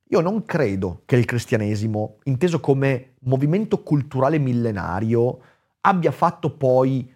io 0.01 0.21
non 0.21 0.45
credo 0.45 1.01
che 1.05 1.17
il 1.17 1.25
cristianesimo, 1.25 2.19
inteso 2.23 2.61
come 2.61 3.15
movimento 3.21 3.83
culturale 3.83 4.37
millenario, 4.37 5.39
abbia 5.81 6.11
fatto 6.11 6.55
poi 6.55 7.11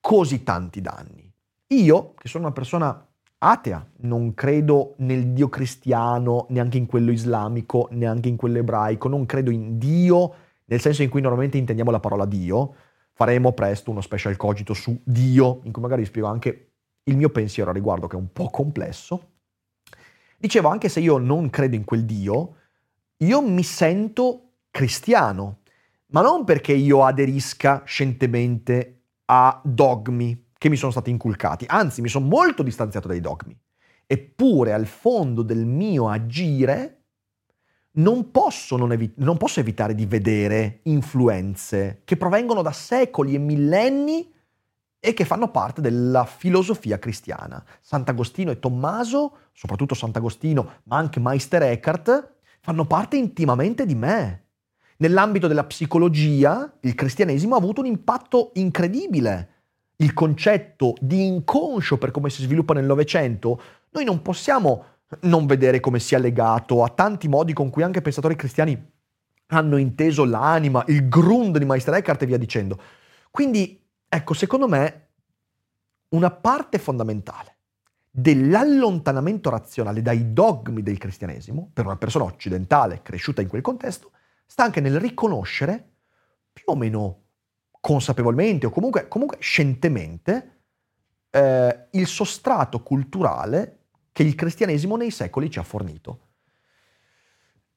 così 0.00 0.44
tanti 0.44 0.80
danni. 0.80 1.28
Io, 1.68 2.14
che 2.14 2.28
sono 2.28 2.44
una 2.44 2.52
persona 2.52 3.04
atea, 3.38 3.84
non 4.02 4.34
credo 4.34 4.94
nel 4.98 5.28
Dio 5.28 5.48
cristiano, 5.48 6.46
neanche 6.50 6.78
in 6.78 6.86
quello 6.86 7.10
islamico, 7.10 7.88
neanche 7.90 8.28
in 8.28 8.36
quello 8.36 8.58
ebraico, 8.58 9.08
non 9.08 9.26
credo 9.26 9.50
in 9.50 9.78
Dio 9.78 10.34
nel 10.66 10.80
senso 10.80 11.02
in 11.02 11.08
cui 11.08 11.20
normalmente 11.20 11.58
intendiamo 11.58 11.90
la 11.90 12.00
parola 12.00 12.24
Dio. 12.24 12.74
Faremo 13.12 13.52
presto 13.52 13.90
uno 13.90 14.00
special 14.00 14.36
cogito 14.36 14.74
su 14.74 15.00
Dio, 15.04 15.60
in 15.64 15.72
cui 15.72 15.82
magari 15.82 16.04
spiego 16.04 16.28
anche 16.28 16.70
il 17.04 17.16
mio 17.16 17.30
pensiero 17.30 17.70
a 17.70 17.72
riguardo, 17.72 18.06
che 18.06 18.16
è 18.16 18.18
un 18.18 18.32
po' 18.32 18.50
complesso. 18.50 19.30
Dicevo, 20.36 20.68
anche 20.68 20.88
se 20.88 21.00
io 21.00 21.18
non 21.18 21.50
credo 21.50 21.76
in 21.76 21.84
quel 21.84 22.04
Dio, 22.04 22.56
io 23.18 23.40
mi 23.42 23.62
sento 23.62 24.50
cristiano, 24.70 25.58
ma 26.06 26.22
non 26.22 26.44
perché 26.44 26.72
io 26.72 27.04
aderisca 27.04 27.82
scientemente 27.84 29.02
a 29.26 29.60
dogmi 29.64 30.50
che 30.58 30.68
mi 30.68 30.76
sono 30.76 30.90
stati 30.90 31.10
inculcati, 31.10 31.66
anzi 31.68 32.00
mi 32.00 32.08
sono 32.08 32.26
molto 32.26 32.62
distanziato 32.62 33.08
dai 33.08 33.20
dogmi. 33.20 33.56
Eppure 34.06 34.72
al 34.72 34.86
fondo 34.86 35.42
del 35.42 35.64
mio 35.64 36.08
agire 36.08 37.03
non 37.96 38.30
posso, 38.30 38.76
non, 38.76 38.92
evi- 38.92 39.12
non 39.16 39.36
posso 39.36 39.60
evitare 39.60 39.94
di 39.94 40.06
vedere 40.06 40.80
influenze 40.84 42.00
che 42.04 42.16
provengono 42.16 42.62
da 42.62 42.72
secoli 42.72 43.34
e 43.34 43.38
millenni 43.38 44.32
e 44.98 45.12
che 45.12 45.24
fanno 45.24 45.50
parte 45.50 45.80
della 45.80 46.24
filosofia 46.24 46.98
cristiana. 46.98 47.62
Sant'Agostino 47.80 48.50
e 48.50 48.58
Tommaso, 48.58 49.36
soprattutto 49.52 49.94
Sant'Agostino, 49.94 50.80
ma 50.84 50.96
anche 50.96 51.20
Meister 51.20 51.62
Eckhart, 51.62 52.32
fanno 52.60 52.86
parte 52.86 53.16
intimamente 53.16 53.84
di 53.84 53.94
me. 53.94 54.44
Nell'ambito 54.96 55.46
della 55.46 55.64
psicologia, 55.64 56.72
il 56.80 56.94
cristianesimo 56.94 57.54
ha 57.54 57.58
avuto 57.58 57.80
un 57.80 57.86
impatto 57.86 58.52
incredibile. 58.54 59.50
Il 59.96 60.14
concetto 60.14 60.94
di 61.00 61.26
inconscio 61.26 61.98
per 61.98 62.10
come 62.10 62.30
si 62.30 62.42
sviluppa 62.42 62.72
nel 62.72 62.86
Novecento, 62.86 63.60
noi 63.90 64.04
non 64.04 64.22
possiamo 64.22 64.84
non 65.22 65.46
vedere 65.46 65.80
come 65.80 65.98
sia 65.98 66.18
legato 66.18 66.82
a 66.82 66.88
tanti 66.88 67.28
modi 67.28 67.52
con 67.52 67.70
cui 67.70 67.82
anche 67.82 68.02
pensatori 68.02 68.36
cristiani 68.36 68.92
hanno 69.48 69.76
inteso 69.76 70.24
l'anima, 70.24 70.84
il 70.88 71.08
grund 71.08 71.58
di 71.58 71.64
Meister 71.64 71.94
Eckhart 71.94 72.22
e 72.22 72.26
via 72.26 72.38
dicendo. 72.38 72.78
Quindi, 73.30 73.84
ecco, 74.08 74.34
secondo 74.34 74.68
me, 74.68 75.08
una 76.10 76.30
parte 76.30 76.78
fondamentale 76.78 77.56
dell'allontanamento 78.10 79.50
razionale 79.50 80.00
dai 80.00 80.32
dogmi 80.32 80.82
del 80.82 80.98
cristianesimo, 80.98 81.70
per 81.72 81.84
una 81.84 81.96
persona 81.96 82.24
occidentale 82.24 83.02
cresciuta 83.02 83.42
in 83.42 83.48
quel 83.48 83.62
contesto, 83.62 84.12
sta 84.46 84.62
anche 84.62 84.80
nel 84.80 85.00
riconoscere 85.00 85.94
più 86.52 86.64
o 86.66 86.76
meno 86.76 87.22
consapevolmente 87.80 88.66
o 88.66 88.70
comunque, 88.70 89.08
comunque 89.08 89.38
scientemente 89.40 90.60
eh, 91.30 91.88
il 91.90 92.06
sostrato 92.06 92.82
culturale 92.82 93.83
che 94.14 94.22
il 94.22 94.36
cristianesimo 94.36 94.96
nei 94.96 95.10
secoli 95.10 95.50
ci 95.50 95.58
ha 95.58 95.64
fornito. 95.64 96.20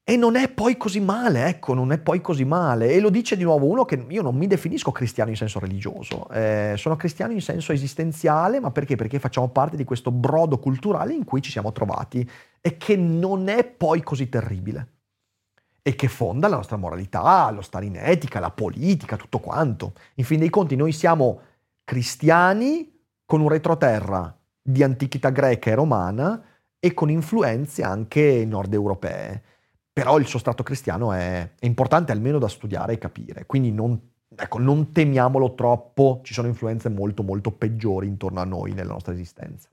E 0.04 0.16
non 0.16 0.36
è 0.36 0.48
poi 0.48 0.76
così 0.76 1.00
male, 1.00 1.48
ecco, 1.48 1.74
non 1.74 1.90
è 1.90 1.98
poi 1.98 2.20
così 2.20 2.44
male. 2.44 2.92
E 2.92 3.00
lo 3.00 3.10
dice 3.10 3.36
di 3.36 3.42
nuovo 3.42 3.66
uno 3.66 3.84
che 3.84 4.06
io 4.08 4.22
non 4.22 4.36
mi 4.36 4.46
definisco 4.46 4.92
cristiano 4.92 5.30
in 5.30 5.36
senso 5.36 5.58
religioso, 5.58 6.30
eh, 6.30 6.74
sono 6.76 6.94
cristiano 6.94 7.32
in 7.32 7.42
senso 7.42 7.72
esistenziale, 7.72 8.60
ma 8.60 8.70
perché? 8.70 8.94
Perché 8.94 9.18
facciamo 9.18 9.48
parte 9.48 9.76
di 9.76 9.82
questo 9.82 10.12
brodo 10.12 10.60
culturale 10.60 11.12
in 11.12 11.24
cui 11.24 11.42
ci 11.42 11.50
siamo 11.50 11.72
trovati 11.72 12.26
e 12.60 12.76
che 12.76 12.96
non 12.96 13.48
è 13.48 13.64
poi 13.64 14.00
così 14.04 14.28
terribile. 14.28 14.92
E 15.82 15.96
che 15.96 16.06
fonda 16.06 16.46
la 16.46 16.56
nostra 16.56 16.76
moralità, 16.76 17.50
lo 17.50 17.62
stare 17.62 17.86
in 17.86 17.96
etica, 17.96 18.38
la 18.38 18.52
politica, 18.52 19.16
tutto 19.16 19.40
quanto. 19.40 19.94
In 20.14 20.24
fin 20.24 20.38
dei 20.38 20.50
conti 20.50 20.76
noi 20.76 20.92
siamo 20.92 21.40
cristiani 21.82 22.96
con 23.26 23.40
un 23.40 23.48
retroterra 23.48 24.38
di 24.70 24.82
antichità 24.82 25.30
greca 25.30 25.70
e 25.70 25.74
romana 25.74 26.42
e 26.78 26.94
con 26.94 27.10
influenze 27.10 27.82
anche 27.82 28.44
nord 28.46 28.72
europee 28.72 29.42
però 29.98 30.16
il 30.20 30.28
sostrato 30.28 30.62
cristiano 30.62 31.12
è, 31.12 31.54
è 31.58 31.66
importante 31.66 32.12
almeno 32.12 32.38
da 32.38 32.46
studiare 32.46 32.92
e 32.92 32.98
capire, 32.98 33.46
quindi 33.46 33.72
non, 33.72 34.00
ecco, 34.32 34.58
non 34.60 34.92
temiamolo 34.92 35.54
troppo, 35.56 36.20
ci 36.22 36.34
sono 36.34 36.46
influenze 36.46 36.88
molto 36.88 37.24
molto 37.24 37.50
peggiori 37.50 38.06
intorno 38.06 38.38
a 38.38 38.44
noi 38.44 38.74
nella 38.74 38.92
nostra 38.92 39.12
esistenza. 39.12 39.68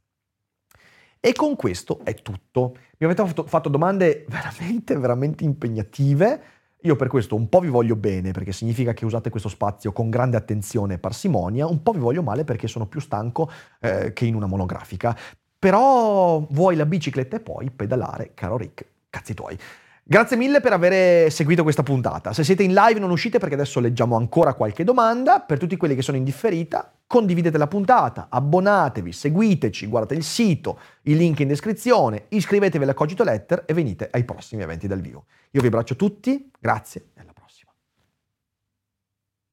E 1.19 1.31
con 1.33 1.55
questo 1.55 1.99
è 2.03 2.15
tutto. 2.15 2.75
Mi 2.97 3.05
avete 3.05 3.23
fatto, 3.23 3.45
fatto 3.45 3.69
domande 3.69 4.25
veramente, 4.27 4.97
veramente 4.97 5.43
impegnative. 5.43 6.41
Io 6.85 6.95
per 6.95 7.07
questo 7.07 7.35
un 7.35 7.49
po' 7.49 7.61
vi 7.61 7.69
voglio 7.69 7.95
bene 7.95 8.29
perché 8.29 8.51
significa 8.51 8.93
che 8.93 9.05
usate 9.05 9.31
questo 9.31 9.49
spazio 9.49 9.91
con 9.91 10.11
grande 10.11 10.37
attenzione 10.37 10.93
e 10.93 10.97
parsimonia, 10.99 11.65
un 11.65 11.81
po' 11.81 11.91
vi 11.91 11.99
voglio 11.99 12.21
male 12.21 12.43
perché 12.43 12.67
sono 12.67 12.85
più 12.85 12.99
stanco 12.99 13.49
eh, 13.79 14.13
che 14.13 14.25
in 14.25 14.35
una 14.35 14.45
monografica. 14.45 15.17
Però 15.57 16.45
vuoi 16.51 16.75
la 16.75 16.85
bicicletta 16.85 17.37
e 17.37 17.39
poi 17.39 17.71
pedalare, 17.71 18.31
caro 18.35 18.55
Rick, 18.55 18.85
cazzi 19.09 19.33
tuoi. 19.33 19.57
Grazie 20.07 20.37
mille 20.37 20.61
per 20.61 20.71
aver 20.71 21.31
seguito 21.31 21.63
questa 21.63 21.81
puntata. 21.81 22.31
Se 22.31 22.43
siete 22.43 22.61
in 22.61 22.75
live 22.75 22.99
non 22.99 23.09
uscite 23.09 23.39
perché 23.39 23.55
adesso 23.55 23.79
leggiamo 23.79 24.15
ancora 24.15 24.53
qualche 24.53 24.83
domanda. 24.83 25.39
Per 25.39 25.57
tutti 25.57 25.75
quelli 25.77 25.95
che 25.95 26.03
sono 26.03 26.15
in 26.15 26.23
differita, 26.23 26.93
condividete 27.07 27.57
la 27.57 27.65
puntata, 27.65 28.27
abbonatevi, 28.29 29.11
seguiteci, 29.11 29.87
guardate 29.87 30.13
il 30.13 30.23
sito, 30.23 30.77
il 31.03 31.17
link 31.17 31.39
in 31.39 31.47
descrizione, 31.47 32.25
iscrivetevi 32.29 32.83
alla 32.83 32.93
Cogito 32.93 33.23
Letter 33.23 33.63
e 33.65 33.73
venite 33.73 34.07
ai 34.11 34.23
prossimi 34.25 34.61
eventi 34.61 34.85
dal 34.85 35.01
vivo. 35.01 35.25
Io 35.49 35.61
vi 35.61 35.67
abbraccio 35.67 35.95
tutti, 35.95 36.51
grazie 36.59 37.07
e 37.15 37.21
alla 37.21 37.33